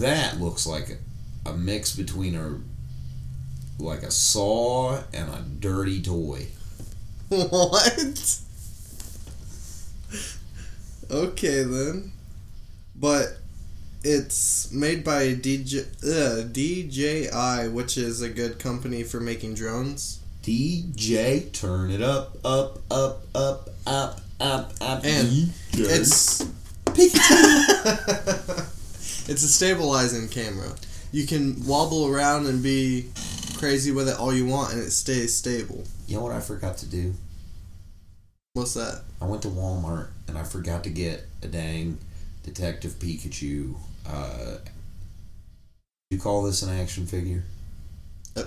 That 0.00 0.40
looks 0.40 0.66
like 0.66 0.98
a, 1.46 1.50
a 1.50 1.56
mix 1.56 1.94
between 1.94 2.34
a 2.34 2.58
like 3.78 4.02
a 4.02 4.10
saw 4.10 5.02
and 5.12 5.28
a 5.28 5.44
dirty 5.60 6.00
toy. 6.00 6.46
what? 7.28 8.40
okay 11.10 11.62
then, 11.62 12.12
but 12.94 13.36
it's 14.02 14.72
made 14.72 15.04
by 15.04 15.34
DJ 15.34 15.84
uh, 16.04 16.42
DJI, 16.52 17.68
which 17.72 17.98
is 17.98 18.22
a 18.22 18.28
good 18.28 18.58
company 18.58 19.02
for 19.02 19.20
making 19.20 19.54
drones. 19.54 20.20
DJ, 20.42 21.52
turn 21.52 21.90
it 21.90 22.02
up, 22.02 22.36
up, 22.44 22.78
up, 22.90 23.22
up, 23.34 23.70
up, 23.86 24.20
up, 24.40 24.72
up. 24.80 25.04
And 25.04 25.26
DJ. 25.26 25.50
It's 25.72 26.40
it's 29.28 29.42
a 29.42 29.48
stabilizing 29.48 30.28
camera. 30.28 30.72
You 31.10 31.26
can 31.26 31.66
wobble 31.66 32.06
around 32.06 32.46
and 32.46 32.62
be 32.62 33.10
crazy 33.56 33.92
with 33.92 34.08
it 34.08 34.18
all 34.18 34.34
you 34.34 34.46
want, 34.46 34.72
and 34.72 34.82
it 34.82 34.90
stays 34.90 35.36
stable. 35.36 35.84
You 36.06 36.16
know 36.16 36.22
what 36.22 36.32
I 36.32 36.40
forgot 36.40 36.78
to 36.78 36.86
do? 36.86 37.14
What's 38.54 38.74
that? 38.74 39.02
I 39.20 39.26
went 39.26 39.42
to 39.42 39.48
Walmart 39.48 40.08
and 40.28 40.38
I 40.38 40.42
forgot 40.42 40.84
to 40.84 40.90
get 40.90 41.26
a 41.42 41.46
dang 41.46 41.98
Detective 42.42 42.92
Pikachu. 42.92 43.74
Uh, 44.08 44.56
you 46.10 46.18
call 46.18 46.42
this 46.42 46.62
an 46.62 46.78
action 46.78 47.06
figure? 47.06 47.44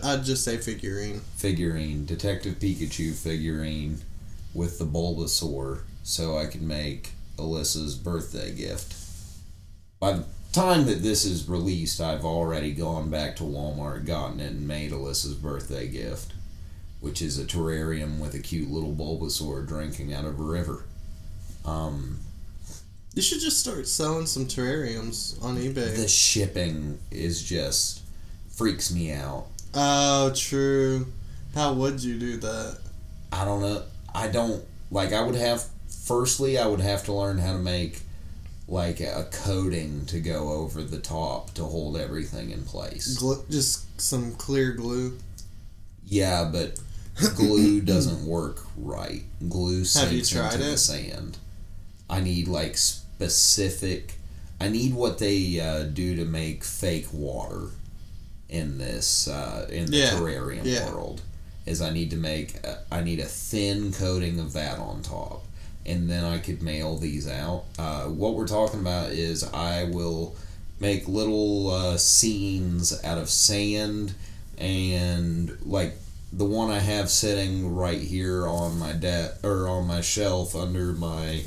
I'd 0.04 0.24
just 0.24 0.44
say 0.44 0.58
figurine. 0.58 1.22
Figurine, 1.38 2.06
Detective 2.06 2.56
Pikachu 2.56 3.14
figurine 3.14 4.00
with 4.54 4.80
the 4.80 4.86
Bulbasaur, 4.86 5.82
so 6.04 6.38
I 6.38 6.46
can 6.46 6.68
make 6.68 7.12
Alyssa's 7.38 7.96
birthday 7.96 8.52
gift. 8.54 8.96
By 10.00 10.14
the 10.14 10.26
time 10.52 10.86
that 10.86 11.02
this 11.04 11.26
is 11.26 11.48
released, 11.48 12.02
I've 12.02 12.26
already 12.26 12.72
gone 12.74 13.10
back 13.10 13.36
to 13.38 13.44
Walmart, 13.44 14.06
gotten 14.06 14.40
it, 14.40 14.52
and 14.52 14.68
made 14.68 14.92
Alyssa's 14.92 15.36
birthday 15.36 15.88
gift, 15.88 16.34
which 17.00 17.22
is 17.22 17.38
a 17.38 17.46
terrarium 17.46 18.20
with 18.20 18.34
a 18.34 18.40
cute 18.40 18.70
little 18.70 18.94
Bulbasaur 18.94 19.68
drinking 19.68 20.14
out 20.14 20.26
of 20.26 20.40
a 20.40 20.44
river. 20.44 20.86
Um, 21.66 22.20
You 23.14 23.22
should 23.22 23.42
just 23.42 23.60
start 23.60 23.88
selling 23.88 24.26
some 24.26 24.46
terrariums 24.46 25.42
on 25.44 25.58
eBay. 25.58 25.96
the 25.96 26.08
shipping 26.08 27.00
is 27.12 27.44
just 27.44 28.02
freaks 28.50 28.92
me 28.92 29.12
out. 29.14 29.48
Oh, 29.74 30.32
true. 30.36 31.08
How 31.54 31.74
would 31.74 32.04
you 32.04 32.18
do 32.20 32.38
that? 32.38 32.80
I 33.32 33.46
don't 33.46 33.62
know. 33.62 33.84
I 34.14 34.28
don't 34.28 34.64
like. 34.92 35.14
I 35.14 35.22
would 35.22 35.36
have. 35.36 35.64
Firstly, 36.06 36.58
I 36.58 36.66
would 36.66 36.80
have 36.82 37.04
to 37.06 37.14
learn 37.14 37.38
how 37.38 37.54
to 37.54 37.60
make 37.60 38.02
like 38.70 39.00
a 39.00 39.28
coating 39.32 40.06
to 40.06 40.20
go 40.20 40.50
over 40.54 40.84
the 40.84 41.00
top 41.00 41.54
to 41.56 41.64
hold 41.66 41.98
everything 41.98 42.52
in 42.52 42.64
place. 42.64 43.18
Glu- 43.18 43.44
just 43.50 44.00
some 44.00 44.36
clear 44.36 44.74
glue. 44.74 45.18
Yeah, 46.06 46.48
but 46.52 46.80
glue 47.36 47.82
doesn't 47.94 48.26
work 48.26 48.64
right. 48.78 49.24
Glue 49.50 49.80
Have 49.80 50.14
you 50.14 50.24
sinks 50.24 50.30
tried 50.30 50.54
into 50.54 50.66
the 50.66 50.78
sand. 50.78 51.38
I 52.10 52.20
need 52.22 52.48
like 52.48 52.78
specific. 52.78 54.14
I 54.62 54.70
need 54.70 54.94
what 54.94 55.18
they 55.20 55.60
uh, 55.60 55.84
do 55.84 56.16
to 56.16 56.26
make 56.26 56.64
fake 56.64 57.08
water 57.12 57.68
in 58.50 58.78
this 58.78 59.28
uh, 59.28 59.68
in 59.72 59.86
the 59.88 59.98
Yeah, 59.98 60.10
terrarium 60.12 60.62
yeah. 60.64 60.92
world. 60.92 61.22
Is 61.66 61.82
I 61.82 61.92
need 61.92 62.10
to 62.12 62.18
make 62.18 62.56
a, 62.66 62.84
I 62.92 63.02
need 63.02 63.20
a 63.20 63.26
thin 63.26 63.92
coating 63.94 64.40
of 64.40 64.54
that 64.54 64.80
on 64.80 65.02
top, 65.04 65.44
and 65.90 66.10
then 66.10 66.24
I 66.24 66.38
could 66.38 66.62
mail 66.62 66.98
these 66.98 67.28
out. 67.28 67.64
Uh, 67.78 68.04
what 68.04 68.36
we're 68.36 68.48
talking 68.48 68.80
about 68.80 69.10
is 69.12 69.44
I 69.44 69.86
will 69.86 70.36
make 70.80 71.08
little 71.08 71.72
uh, 71.72 71.98
scenes 71.98 73.04
out 73.04 73.18
of 73.18 73.30
sand 73.30 74.14
and 74.58 75.58
like 75.66 75.96
the 76.32 76.46
one 76.46 76.70
I 76.70 76.80
have 76.80 77.10
sitting 77.10 77.76
right 77.76 78.00
here 78.00 78.48
on 78.48 78.78
my 78.78 78.94
de- 78.94 79.34
or 79.44 79.68
on 79.68 79.88
my 79.88 80.02
shelf 80.02 80.56
under 80.56 80.94
my 80.94 81.44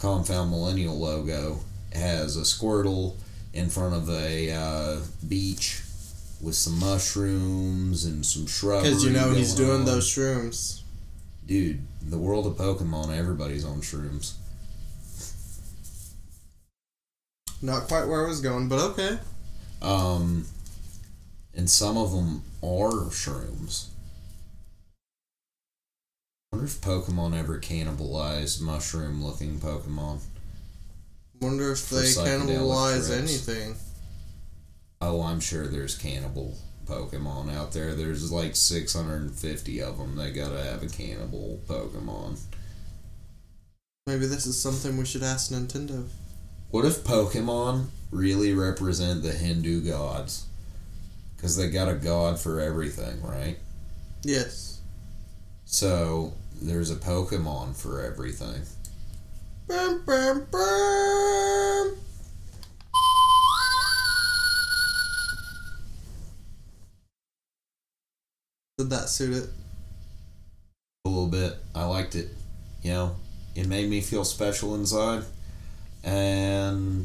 Confound 0.00 0.50
Millennial 0.50 0.98
logo 0.98 1.60
has 1.92 2.36
a 2.36 2.40
Squirtle 2.40 3.14
in 3.52 3.68
front 3.68 3.94
of 3.94 4.08
a 4.08 4.50
uh, 4.50 5.00
beach 5.28 5.82
with 6.40 6.54
some 6.54 6.80
mushrooms 6.80 8.04
and 8.04 8.24
some 8.24 8.46
shrubbery. 8.46 8.88
Because 8.88 9.04
you 9.04 9.10
know 9.10 9.30
he's 9.32 9.54
doing 9.54 9.80
on. 9.80 9.84
those 9.84 10.08
shrooms. 10.08 10.79
Dude, 11.50 11.82
the 12.00 12.16
world 12.16 12.46
of 12.46 12.52
Pokemon, 12.52 13.12
everybody's 13.12 13.64
on 13.64 13.80
shrooms. 13.80 14.34
Not 17.60 17.88
quite 17.88 18.06
where 18.06 18.24
I 18.24 18.28
was 18.28 18.40
going, 18.40 18.68
but 18.68 18.78
okay. 18.92 19.18
Um, 19.82 20.46
and 21.52 21.68
some 21.68 21.96
of 21.96 22.12
them 22.12 22.44
are 22.62 23.10
shrooms. 23.10 23.88
I 26.52 26.56
wonder 26.56 26.66
if 26.66 26.80
Pokemon 26.80 27.36
ever 27.36 27.58
cannibalized 27.58 28.62
mushroom 28.62 29.20
looking 29.20 29.58
Pokemon. 29.58 30.20
Wonder 31.40 31.72
if 31.72 31.90
they 31.90 32.04
cannibalize 32.04 33.08
trips. 33.08 33.10
anything. 33.10 33.74
Oh, 35.00 35.20
I'm 35.22 35.40
sure 35.40 35.66
there's 35.66 35.98
cannibal 35.98 36.56
Pokemon 36.90 37.54
out 37.54 37.72
there. 37.72 37.94
There's 37.94 38.32
like 38.32 38.56
650 38.56 39.82
of 39.82 39.98
them. 39.98 40.16
They 40.16 40.32
gotta 40.32 40.62
have 40.64 40.82
a 40.82 40.88
cannibal 40.88 41.60
Pokemon. 41.68 42.40
Maybe 44.06 44.26
this 44.26 44.46
is 44.46 44.60
something 44.60 44.96
we 44.96 45.06
should 45.06 45.22
ask 45.22 45.52
Nintendo. 45.52 46.08
What 46.70 46.84
if 46.84 47.04
Pokemon 47.04 47.86
really 48.10 48.52
represent 48.54 49.22
the 49.22 49.32
Hindu 49.32 49.82
gods? 49.82 50.46
Because 51.36 51.56
they 51.56 51.70
got 51.70 51.88
a 51.88 51.94
god 51.94 52.38
for 52.40 52.60
everything, 52.60 53.22
right? 53.22 53.58
Yes. 54.22 54.80
So 55.64 56.32
there's 56.60 56.90
a 56.90 56.96
Pokemon 56.96 57.76
for 57.76 58.02
everything. 58.02 58.62
Brum, 59.66 60.02
brum, 60.04 60.46
brum. 60.50 61.96
Did 68.80 68.88
that 68.88 69.10
suit 69.10 69.36
it? 69.36 69.50
A 71.04 71.08
little 71.10 71.26
bit. 71.28 71.54
I 71.74 71.84
liked 71.84 72.14
it. 72.14 72.28
You 72.82 72.92
know, 72.92 73.16
it 73.54 73.66
made 73.68 73.90
me 73.90 74.00
feel 74.00 74.24
special 74.24 74.74
inside. 74.74 75.22
And 76.02 77.04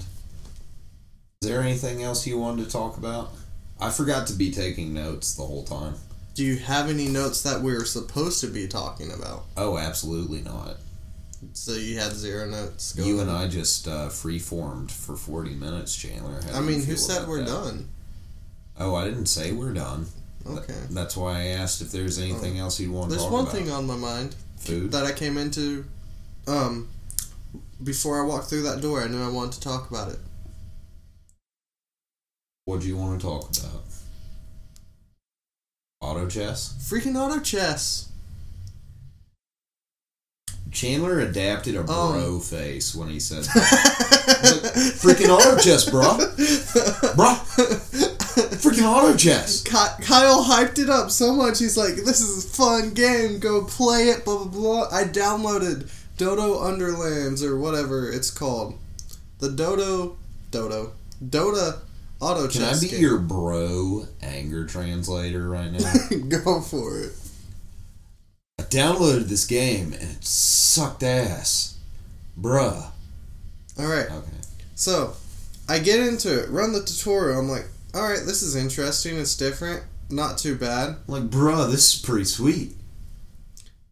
is 1.41 1.49
there 1.49 1.59
anything 1.61 2.01
else 2.01 2.25
you 2.25 2.37
wanted 2.39 2.63
to 2.65 2.71
talk 2.71 2.95
about? 2.95 3.31
I 3.77 3.89
forgot 3.89 4.27
to 4.27 4.33
be 4.33 4.51
taking 4.51 4.93
notes 4.93 5.33
the 5.35 5.43
whole 5.43 5.65
time. 5.65 5.95
Do 6.33 6.45
you 6.45 6.55
have 6.59 6.89
any 6.89 7.09
notes 7.09 7.41
that 7.41 7.59
we 7.61 7.73
were 7.73 7.83
supposed 7.83 8.39
to 8.39 8.47
be 8.47 8.69
talking 8.69 9.11
about? 9.11 9.43
Oh, 9.57 9.77
absolutely 9.77 10.43
not. 10.43 10.77
So 11.51 11.73
you 11.73 11.99
had 11.99 12.13
zero 12.13 12.49
notes. 12.49 12.93
Go 12.93 13.03
You 13.03 13.15
ahead. 13.15 13.27
and 13.27 13.35
I 13.37 13.49
just 13.49 13.85
uh, 13.89 14.07
free 14.07 14.39
formed 14.39 14.93
for 14.93 15.17
40 15.17 15.55
minutes, 15.55 15.93
Chandler. 15.93 16.39
How 16.53 16.59
I 16.59 16.61
mean, 16.61 16.81
who 16.83 16.95
said 16.95 17.27
we're 17.27 17.39
that? 17.39 17.47
done? 17.47 17.89
Oh, 18.79 18.95
I 18.95 19.03
didn't 19.03 19.25
say 19.25 19.51
we're 19.51 19.73
done. 19.73 20.05
Okay. 20.47 20.73
That's 20.91 21.17
why 21.17 21.39
I 21.39 21.43
asked 21.47 21.81
if 21.81 21.91
there's 21.91 22.19
anything 22.19 22.59
else 22.59 22.79
you'd 22.79 22.91
want 22.91 23.09
to 23.09 23.15
There's 23.15 23.23
talk 23.23 23.31
one 23.31 23.43
about. 23.43 23.53
thing 23.55 23.71
on 23.71 23.87
my 23.87 23.95
mind 23.95 24.35
Food? 24.57 24.91
that 24.91 25.05
I 25.05 25.11
came 25.11 25.37
into. 25.37 25.85
Um, 26.47 26.87
before 27.83 28.21
I 28.21 28.25
walked 28.27 28.47
through 28.49 28.63
that 28.63 28.79
door, 28.81 29.01
I 29.01 29.07
knew 29.07 29.23
I 29.23 29.29
wanted 29.29 29.53
to 29.53 29.61
talk 29.61 29.89
about 29.89 30.11
it. 30.11 30.19
What 32.65 32.81
do 32.81 32.87
you 32.87 32.95
want 32.97 33.19
to 33.19 33.25
talk 33.25 33.49
about? 33.57 33.81
Auto 36.01 36.27
chess? 36.27 36.75
Freaking 36.91 37.15
auto 37.15 37.39
chess. 37.39 38.09
Chandler 40.71 41.19
adapted 41.21 41.75
a 41.75 41.83
bro 41.83 42.35
Um. 42.35 42.39
face 42.41 42.93
when 42.93 43.07
he 43.07 43.19
said 43.19 43.43
Freaking 44.99 45.29
auto 45.29 45.57
chess, 45.57 45.89
bruh. 45.89 46.17
Bruh. 47.15 48.04
Freaking 48.77 48.87
auto 48.95 49.17
chess. 49.17 49.61
Ky- 49.63 50.03
Kyle 50.03 50.43
hyped 50.43 50.79
it 50.79 50.89
up 50.89 51.11
so 51.11 51.33
much. 51.33 51.59
He's 51.59 51.77
like, 51.77 51.95
"This 51.95 52.21
is 52.21 52.45
a 52.45 52.47
fun 52.49 52.93
game. 52.93 53.39
Go 53.39 53.63
play 53.63 54.09
it." 54.09 54.25
Blah 54.25 54.45
blah 54.45 54.87
blah. 54.87 54.89
I 54.97 55.03
downloaded 55.05 55.89
Dodo 56.17 56.59
Underlands 56.61 57.43
or 57.43 57.57
whatever 57.57 58.09
it's 58.11 58.29
called. 58.31 58.75
The 59.39 59.49
Dodo 59.49 60.17
Dodo 60.51 60.91
Dota 61.23 61.79
auto 62.19 62.47
Can 62.47 62.63
I 62.63 62.69
chess. 62.69 62.81
be 62.81 62.89
game. 62.89 63.01
your 63.01 63.17
bro 63.17 64.07
anger 64.21 64.65
translator 64.65 65.47
right 65.49 65.71
now? 65.71 65.93
Go 66.29 66.61
for 66.61 66.99
it. 67.01 67.11
I 68.59 68.63
downloaded 68.63 69.27
this 69.27 69.45
game 69.45 69.93
and 69.93 70.03
it 70.11 70.23
sucked 70.25 71.03
ass. 71.03 71.77
Bruh. 72.39 72.91
All 73.77 73.85
right. 73.87 74.09
Okay. 74.09 74.31
So, 74.75 75.13
I 75.67 75.79
get 75.79 75.99
into 75.99 76.37
it, 76.41 76.49
run 76.49 76.71
the 76.73 76.81
tutorial. 76.83 77.39
I'm 77.39 77.49
like, 77.49 77.65
all 77.95 78.09
right, 78.09 78.19
this 78.25 78.41
is 78.41 78.55
interesting. 78.55 79.17
It's 79.17 79.35
different. 79.35 79.83
Not 80.09 80.37
too 80.37 80.55
bad. 80.55 80.97
Like, 81.07 81.23
bruh, 81.23 81.71
this 81.71 81.93
is 81.93 82.01
pretty 82.01 82.25
sweet. 82.25 82.73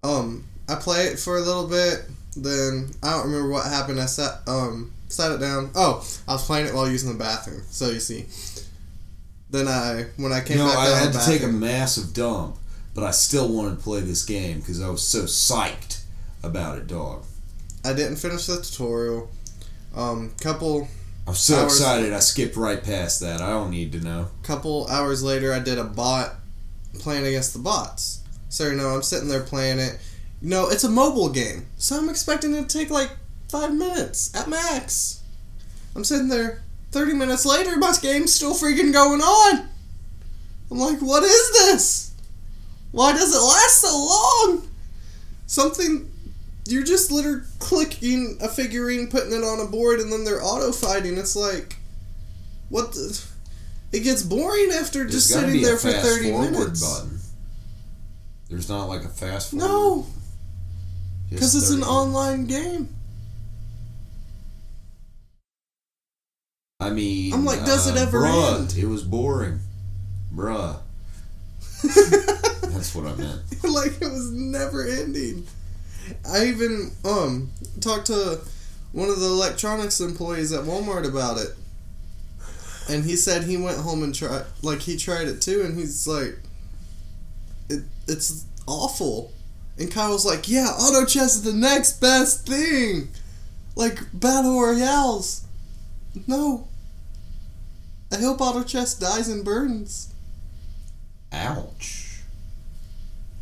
Um, 0.04 0.44
I 0.68 0.76
play 0.76 1.06
it 1.06 1.18
for 1.18 1.38
a 1.38 1.42
little 1.42 1.68
bit. 1.68 2.04
Then 2.36 2.90
I 3.02 3.12
don't 3.12 3.28
remember 3.28 3.50
what 3.50 3.66
happened. 3.66 4.02
I 4.02 4.06
sat 4.06 4.42
um 4.48 4.92
sat 5.08 5.32
it 5.32 5.40
down. 5.40 5.72
Oh, 5.76 6.06
I 6.28 6.34
was 6.34 6.46
playing 6.46 6.68
it 6.68 6.74
while 6.74 6.90
using 6.90 7.12
the 7.12 7.18
bathroom. 7.18 7.62
So 7.70 7.90
you 7.90 8.00
see. 8.00 8.26
Then 9.50 9.68
I 9.68 10.08
when 10.18 10.34
I 10.34 10.42
came 10.42 10.58
You 10.58 10.64
know, 10.64 10.70
back 10.70 10.80
I 10.80 11.00
had 11.00 11.14
to 11.14 11.20
the 11.20 11.26
take 11.26 11.44
a 11.44 11.48
massive 11.48 12.14
dump, 12.14 12.58
but 12.94 13.04
I 13.04 13.12
still 13.12 13.48
wanted 13.48 13.78
to 13.78 13.84
play 13.84 14.02
this 14.02 14.26
game 14.26 14.60
because 14.60 14.82
I 14.82 14.90
was 14.90 15.06
so 15.06 15.24
psyched 15.24 16.04
about 16.42 16.78
it, 16.78 16.88
dog. 16.88 17.24
I 17.86 17.94
didn't 17.94 18.18
finish 18.18 18.48
the 18.48 18.62
tutorial. 18.62 19.30
Um, 19.96 20.34
couple 20.42 20.88
I 21.26 21.30
was 21.30 21.40
so 21.40 21.64
excited 21.66 22.12
I 22.12 22.20
skipped 22.20 22.58
right 22.58 22.84
past 22.84 23.22
that. 23.22 23.42
I 23.42 23.50
don't 23.52 23.72
need 23.72 23.94
to 23.94 24.00
know. 24.02 24.28
couple 24.44 24.88
hours 24.88 25.24
later, 25.24 25.54
I 25.54 25.60
did 25.60 25.78
a 25.78 25.84
bot 25.84 26.36
playing 27.00 27.26
against 27.26 27.54
the 27.54 27.60
bots. 27.60 28.22
So 28.50 28.68
you 28.68 28.76
know, 28.76 28.90
I'm 28.90 29.04
sitting 29.04 29.30
there 29.30 29.42
playing 29.42 29.80
it. 29.80 29.98
You 30.42 30.50
know, 30.50 30.70
it's 30.70 30.84
a 30.84 30.90
mobile 30.90 31.30
game, 31.30 31.68
so 31.78 31.98
I'm 31.98 32.10
expecting 32.10 32.54
it 32.54 32.68
to 32.68 32.78
take 32.78 32.90
like 32.90 33.12
five 33.48 33.74
minutes 33.74 34.36
at 34.36 34.50
max. 34.50 35.22
I'm 35.96 36.04
sitting 36.04 36.28
there. 36.28 36.62
Thirty 36.92 37.14
minutes 37.14 37.46
later, 37.46 37.78
my 37.78 37.94
game's 38.02 38.34
still 38.34 38.54
freaking 38.54 38.94
going 38.94 39.22
on. 39.22 39.70
I'm 40.70 40.78
like, 40.78 41.00
what 41.00 41.24
is 41.24 41.52
this? 41.52 42.12
Why 42.92 43.14
does 43.14 43.34
it 43.34 43.40
last 43.40 43.82
so 43.82 43.98
long? 43.98 44.68
Something. 45.48 46.12
You're 46.66 46.84
just 46.84 47.12
literally 47.12 47.42
clicking 47.60 48.38
a 48.42 48.48
figurine, 48.48 49.08
putting 49.10 49.34
it 49.34 49.44
on 49.44 49.60
a 49.60 49.70
board, 49.70 50.00
and 50.00 50.12
then 50.12 50.24
they're 50.24 50.44
auto 50.44 50.72
fighting. 50.72 51.18
It's 51.18 51.36
like, 51.36 51.76
what 52.70 52.94
the? 52.94 53.22
It 53.92 54.00
gets 54.02 54.24
boring 54.24 54.72
after 54.72 55.00
There's 55.00 55.12
just 55.14 55.28
sitting 55.30 55.62
there 55.62 55.76
a 55.76 55.78
for 55.78 55.92
fast 55.92 56.08
30 56.08 56.32
forward 56.32 56.52
minutes. 56.52 56.82
button. 56.82 57.20
There's 58.50 58.70
not 58.70 58.86
like 58.86 59.04
a 59.04 59.10
fast 59.10 59.52
forward. 59.52 59.68
No, 59.68 60.08
because 61.30 61.56
it's 61.56 61.70
an 61.70 61.82
30. 61.82 61.92
online 61.92 62.46
game. 62.46 62.90
I 66.80 66.90
mean, 66.90 67.34
I'm 67.34 67.46
like, 67.46 67.66
does 67.66 67.88
it 67.88 67.98
uh, 67.98 68.02
ever 68.02 68.22
bruh, 68.22 68.60
end? 68.60 68.76
It 68.78 68.86
was 68.86 69.04
boring, 69.04 69.60
bruh. 70.34 70.80
That's 71.84 72.94
what 72.96 73.06
I 73.06 73.16
meant. 73.16 73.42
like 73.64 74.02
it 74.02 74.12
was 74.12 74.32
never 74.32 74.86
ending. 74.86 75.46
I 76.30 76.46
even 76.46 76.92
um 77.06 77.52
talked 77.80 78.08
to 78.08 78.42
one 78.92 79.10
of 79.10 79.20
the 79.20 79.26
electronics 79.28 80.00
employees 80.00 80.52
at 80.52 80.64
Walmart 80.66 81.08
about 81.08 81.38
it. 81.38 81.50
And 82.90 83.04
he 83.04 83.16
said 83.16 83.44
he 83.44 83.58
went 83.58 83.80
home 83.80 84.04
and 84.04 84.14
tried 84.14 84.46
like 84.62 84.82
he 84.82 84.98
tried 84.98 85.28
it 85.28 85.42
too 85.42 85.64
and 85.64 85.78
he's 85.78 86.08
like 86.08 86.38
it 87.70 87.84
it's 88.08 88.46
awful. 88.68 89.32
And 89.78 89.92
Kyle's 89.92 90.26
like, 90.26 90.48
"Yeah, 90.48 90.68
auto 90.68 91.06
chess 91.06 91.36
is 91.36 91.44
the 91.44 91.54
next 91.54 92.00
best 92.00 92.46
thing." 92.46 93.10
Like 93.76 94.00
battle 94.14 94.62
royales. 94.62 95.46
No. 96.28 96.68
I 98.12 98.18
hope 98.18 98.40
auto 98.42 98.64
chess 98.64 98.94
dies 98.94 99.30
and 99.30 99.44
burns. 99.44 100.14
Ouch. 101.32 102.03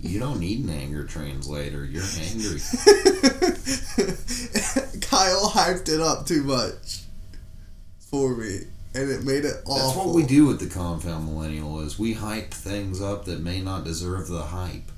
You 0.02 0.20
don't 0.20 0.39
need 0.39 0.64
an 0.64 0.72
anger 0.72 1.04
translator. 1.04 1.86
You're 1.86 2.04
angry. 2.04 2.60
Kyle 5.02 5.49
hyped 5.49 5.89
it 5.89 6.02
up 6.02 6.26
too 6.26 6.43
much 6.43 7.02
for 7.99 8.36
me, 8.36 8.62
and 8.95 9.12
it 9.12 9.24
made 9.24 9.45
it 9.45 9.58
awful. 9.66 9.76
That's 9.76 9.95
what 9.95 10.16
we 10.16 10.24
do 10.24 10.47
with 10.47 10.60
the 10.60 10.68
Confound 10.68 11.26
Millennial 11.26 11.82
is 11.82 11.99
we 11.99 12.14
hype 12.14 12.52
things 12.52 12.99
up 12.99 13.26
that 13.26 13.41
may 13.41 13.62
not 13.62 13.84
deserve 13.84 14.28
the 14.28 14.41
hype. 14.41 14.91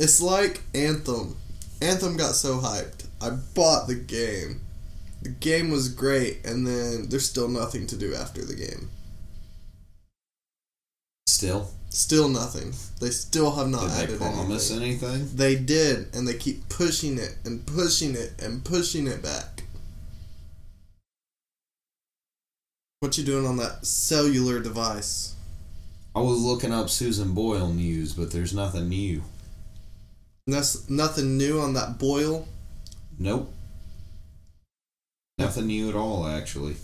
It's 0.00 0.20
like 0.20 0.62
Anthem. 0.74 1.36
Anthem 1.80 2.16
got 2.16 2.34
so 2.34 2.58
hyped. 2.58 3.06
I 3.20 3.30
bought 3.54 3.86
the 3.86 3.94
game. 3.94 4.62
The 5.22 5.28
game 5.28 5.70
was 5.70 5.88
great, 5.88 6.44
and 6.44 6.66
then 6.66 7.08
there's 7.08 7.28
still 7.28 7.48
nothing 7.48 7.86
to 7.86 7.96
do 7.96 8.14
after 8.14 8.44
the 8.44 8.56
game. 8.56 8.90
Still, 11.28 11.70
Still 11.94 12.30
nothing. 12.30 12.72
They 13.00 13.10
still 13.10 13.54
have 13.54 13.68
not 13.68 13.82
did 13.82 13.90
they 13.90 14.02
added 14.04 14.18
promise 14.18 14.70
anything. 14.70 15.10
anything? 15.10 15.36
They 15.36 15.56
did, 15.56 16.14
and 16.14 16.26
they 16.26 16.34
keep 16.34 16.66
pushing 16.70 17.18
it 17.18 17.36
and 17.44 17.66
pushing 17.66 18.14
it 18.14 18.32
and 18.42 18.64
pushing 18.64 19.06
it 19.06 19.22
back. 19.22 19.64
What 23.00 23.18
you 23.18 23.24
doing 23.24 23.46
on 23.46 23.58
that 23.58 23.84
cellular 23.84 24.60
device? 24.60 25.34
I 26.16 26.20
was 26.20 26.40
looking 26.40 26.72
up 26.72 26.88
Susan 26.88 27.34
Boyle 27.34 27.68
news, 27.68 28.14
but 28.14 28.30
there's 28.32 28.54
nothing 28.54 28.88
new. 28.88 29.22
That's 30.46 30.88
nothing 30.88 31.36
new 31.36 31.60
on 31.60 31.74
that 31.74 31.98
Boyle. 31.98 32.48
Nope. 33.18 33.52
Nothing 35.36 35.66
new 35.66 35.90
at 35.90 35.94
all, 35.94 36.26
actually. 36.26 36.76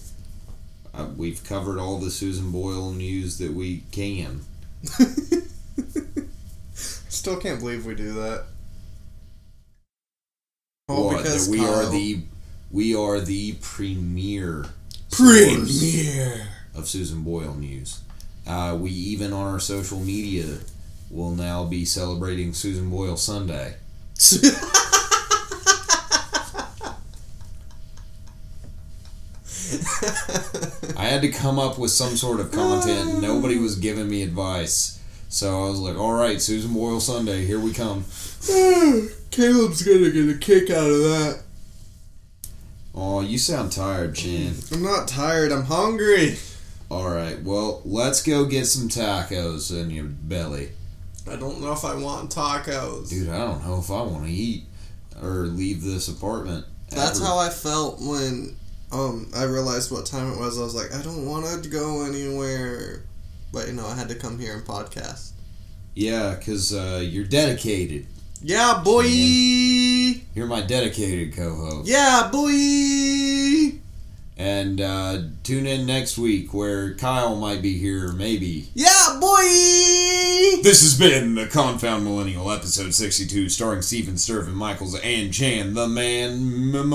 Uh, 0.92 1.06
we've 1.16 1.42
covered 1.44 1.78
all 1.78 1.98
the 1.98 2.10
Susan 2.10 2.50
Boyle 2.50 2.92
news 2.92 3.38
that 3.38 3.54
we 3.54 3.84
can. 3.90 4.42
Still 6.74 7.36
can't 7.36 7.60
believe 7.60 7.84
we 7.84 7.94
do 7.94 8.12
that. 8.14 8.44
what? 10.86 11.24
That 11.24 11.48
we 11.50 11.60
are 11.60 11.86
the 11.86 12.22
we 12.70 12.94
are 12.94 13.20
the 13.20 13.54
premier 13.60 14.66
premier. 15.10 16.48
of 16.74 16.88
Susan 16.88 17.22
Boyle 17.22 17.54
news. 17.54 18.00
Uh, 18.46 18.76
we 18.80 18.90
even 18.90 19.32
on 19.32 19.52
our 19.52 19.60
social 19.60 20.00
media 20.00 20.58
will 21.10 21.32
now 21.32 21.64
be 21.64 21.84
celebrating 21.84 22.54
Susan 22.54 22.88
Boyle 22.88 23.16
Sunday. 23.16 23.74
I 31.08 31.12
had 31.12 31.22
to 31.22 31.30
come 31.30 31.58
up 31.58 31.78
with 31.78 31.90
some 31.90 32.18
sort 32.18 32.38
of 32.38 32.52
content. 32.52 33.12
Ah. 33.14 33.20
Nobody 33.20 33.56
was 33.56 33.76
giving 33.76 34.10
me 34.10 34.22
advice. 34.22 35.02
So 35.30 35.64
I 35.64 35.70
was 35.70 35.80
like, 35.80 35.96
all 35.96 36.12
right, 36.12 36.38
Susan 36.38 36.74
Boyle 36.74 37.00
Sunday, 37.00 37.46
here 37.46 37.58
we 37.58 37.72
come. 37.72 38.04
Caleb's 39.30 39.80
gonna 39.80 40.10
get 40.10 40.28
a 40.28 40.36
kick 40.36 40.68
out 40.68 40.90
of 40.90 40.98
that. 40.98 41.42
Oh, 42.94 43.22
you 43.22 43.38
sound 43.38 43.72
tired, 43.72 44.16
Chan. 44.16 44.52
I'm 44.70 44.82
not 44.82 45.08
tired. 45.08 45.50
I'm 45.50 45.64
hungry. 45.64 46.36
All 46.90 47.08
right, 47.08 47.42
well, 47.42 47.80
let's 47.86 48.22
go 48.22 48.44
get 48.44 48.66
some 48.66 48.90
tacos 48.90 49.74
in 49.74 49.88
your 49.88 50.04
belly. 50.04 50.72
I 51.26 51.36
don't 51.36 51.62
know 51.62 51.72
if 51.72 51.86
I 51.86 51.94
want 51.94 52.34
tacos. 52.34 53.08
Dude, 53.08 53.30
I 53.30 53.38
don't 53.38 53.66
know 53.66 53.78
if 53.78 53.90
I 53.90 54.02
want 54.02 54.26
to 54.26 54.30
eat 54.30 54.64
or 55.22 55.46
leave 55.46 55.82
this 55.82 56.08
apartment. 56.08 56.66
That's 56.90 57.18
ever. 57.18 57.28
how 57.28 57.38
I 57.38 57.48
felt 57.48 57.98
when 57.98 58.57
um 58.92 59.30
I 59.34 59.44
realized 59.44 59.90
what 59.90 60.06
time 60.06 60.32
it 60.32 60.38
was. 60.38 60.58
I 60.58 60.62
was 60.62 60.74
like, 60.74 60.94
I 60.94 61.02
don't 61.02 61.26
want 61.26 61.62
to 61.62 61.68
go 61.68 62.04
anywhere, 62.04 63.02
but 63.52 63.66
you 63.66 63.74
know, 63.74 63.86
I 63.86 63.94
had 63.94 64.08
to 64.08 64.14
come 64.14 64.38
here 64.38 64.54
and 64.54 64.64
podcast. 64.64 65.32
Yeah, 65.94 66.34
because 66.34 66.72
uh, 66.72 67.02
you're 67.02 67.24
dedicated. 67.24 68.06
Yeah, 68.40 68.80
boy. 68.84 69.02
You're 69.02 70.46
my 70.46 70.60
dedicated 70.60 71.34
co-host. 71.34 71.88
Yeah, 71.88 72.28
boy. 72.30 73.80
And 74.38 74.80
uh, 74.80 75.22
tune 75.42 75.66
in 75.66 75.84
next 75.84 76.16
week 76.16 76.54
where 76.54 76.94
Kyle 76.94 77.34
might 77.34 77.60
be 77.60 77.76
here, 77.76 78.12
maybe. 78.12 78.68
Yeah, 78.72 79.18
boy. 79.20 79.42
This 80.62 80.80
has 80.82 80.96
been 80.96 81.34
the 81.34 81.46
Confound 81.46 82.04
Millennial, 82.04 82.48
episode 82.52 82.94
62, 82.94 83.48
starring 83.48 83.82
Stephen 83.82 84.14
Sturvin, 84.14 84.54
Michaels, 84.54 84.96
and 85.00 85.34
Chan, 85.34 85.74
the 85.74 85.88
man 85.88 86.70
Miller. 86.72 86.94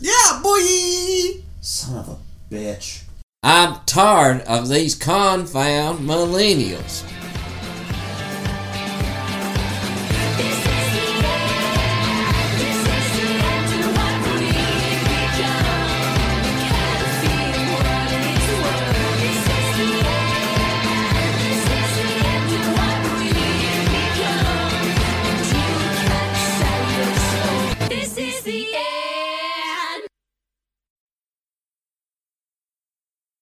Yeah, 0.00 0.40
boy. 0.42 1.42
Son 1.60 1.98
of 1.98 2.08
a 2.08 2.18
bitch. 2.52 3.04
I'm 3.44 3.76
tired 3.86 4.40
of 4.42 4.68
these 4.68 4.96
confound 4.96 6.00
millennials. 6.00 7.04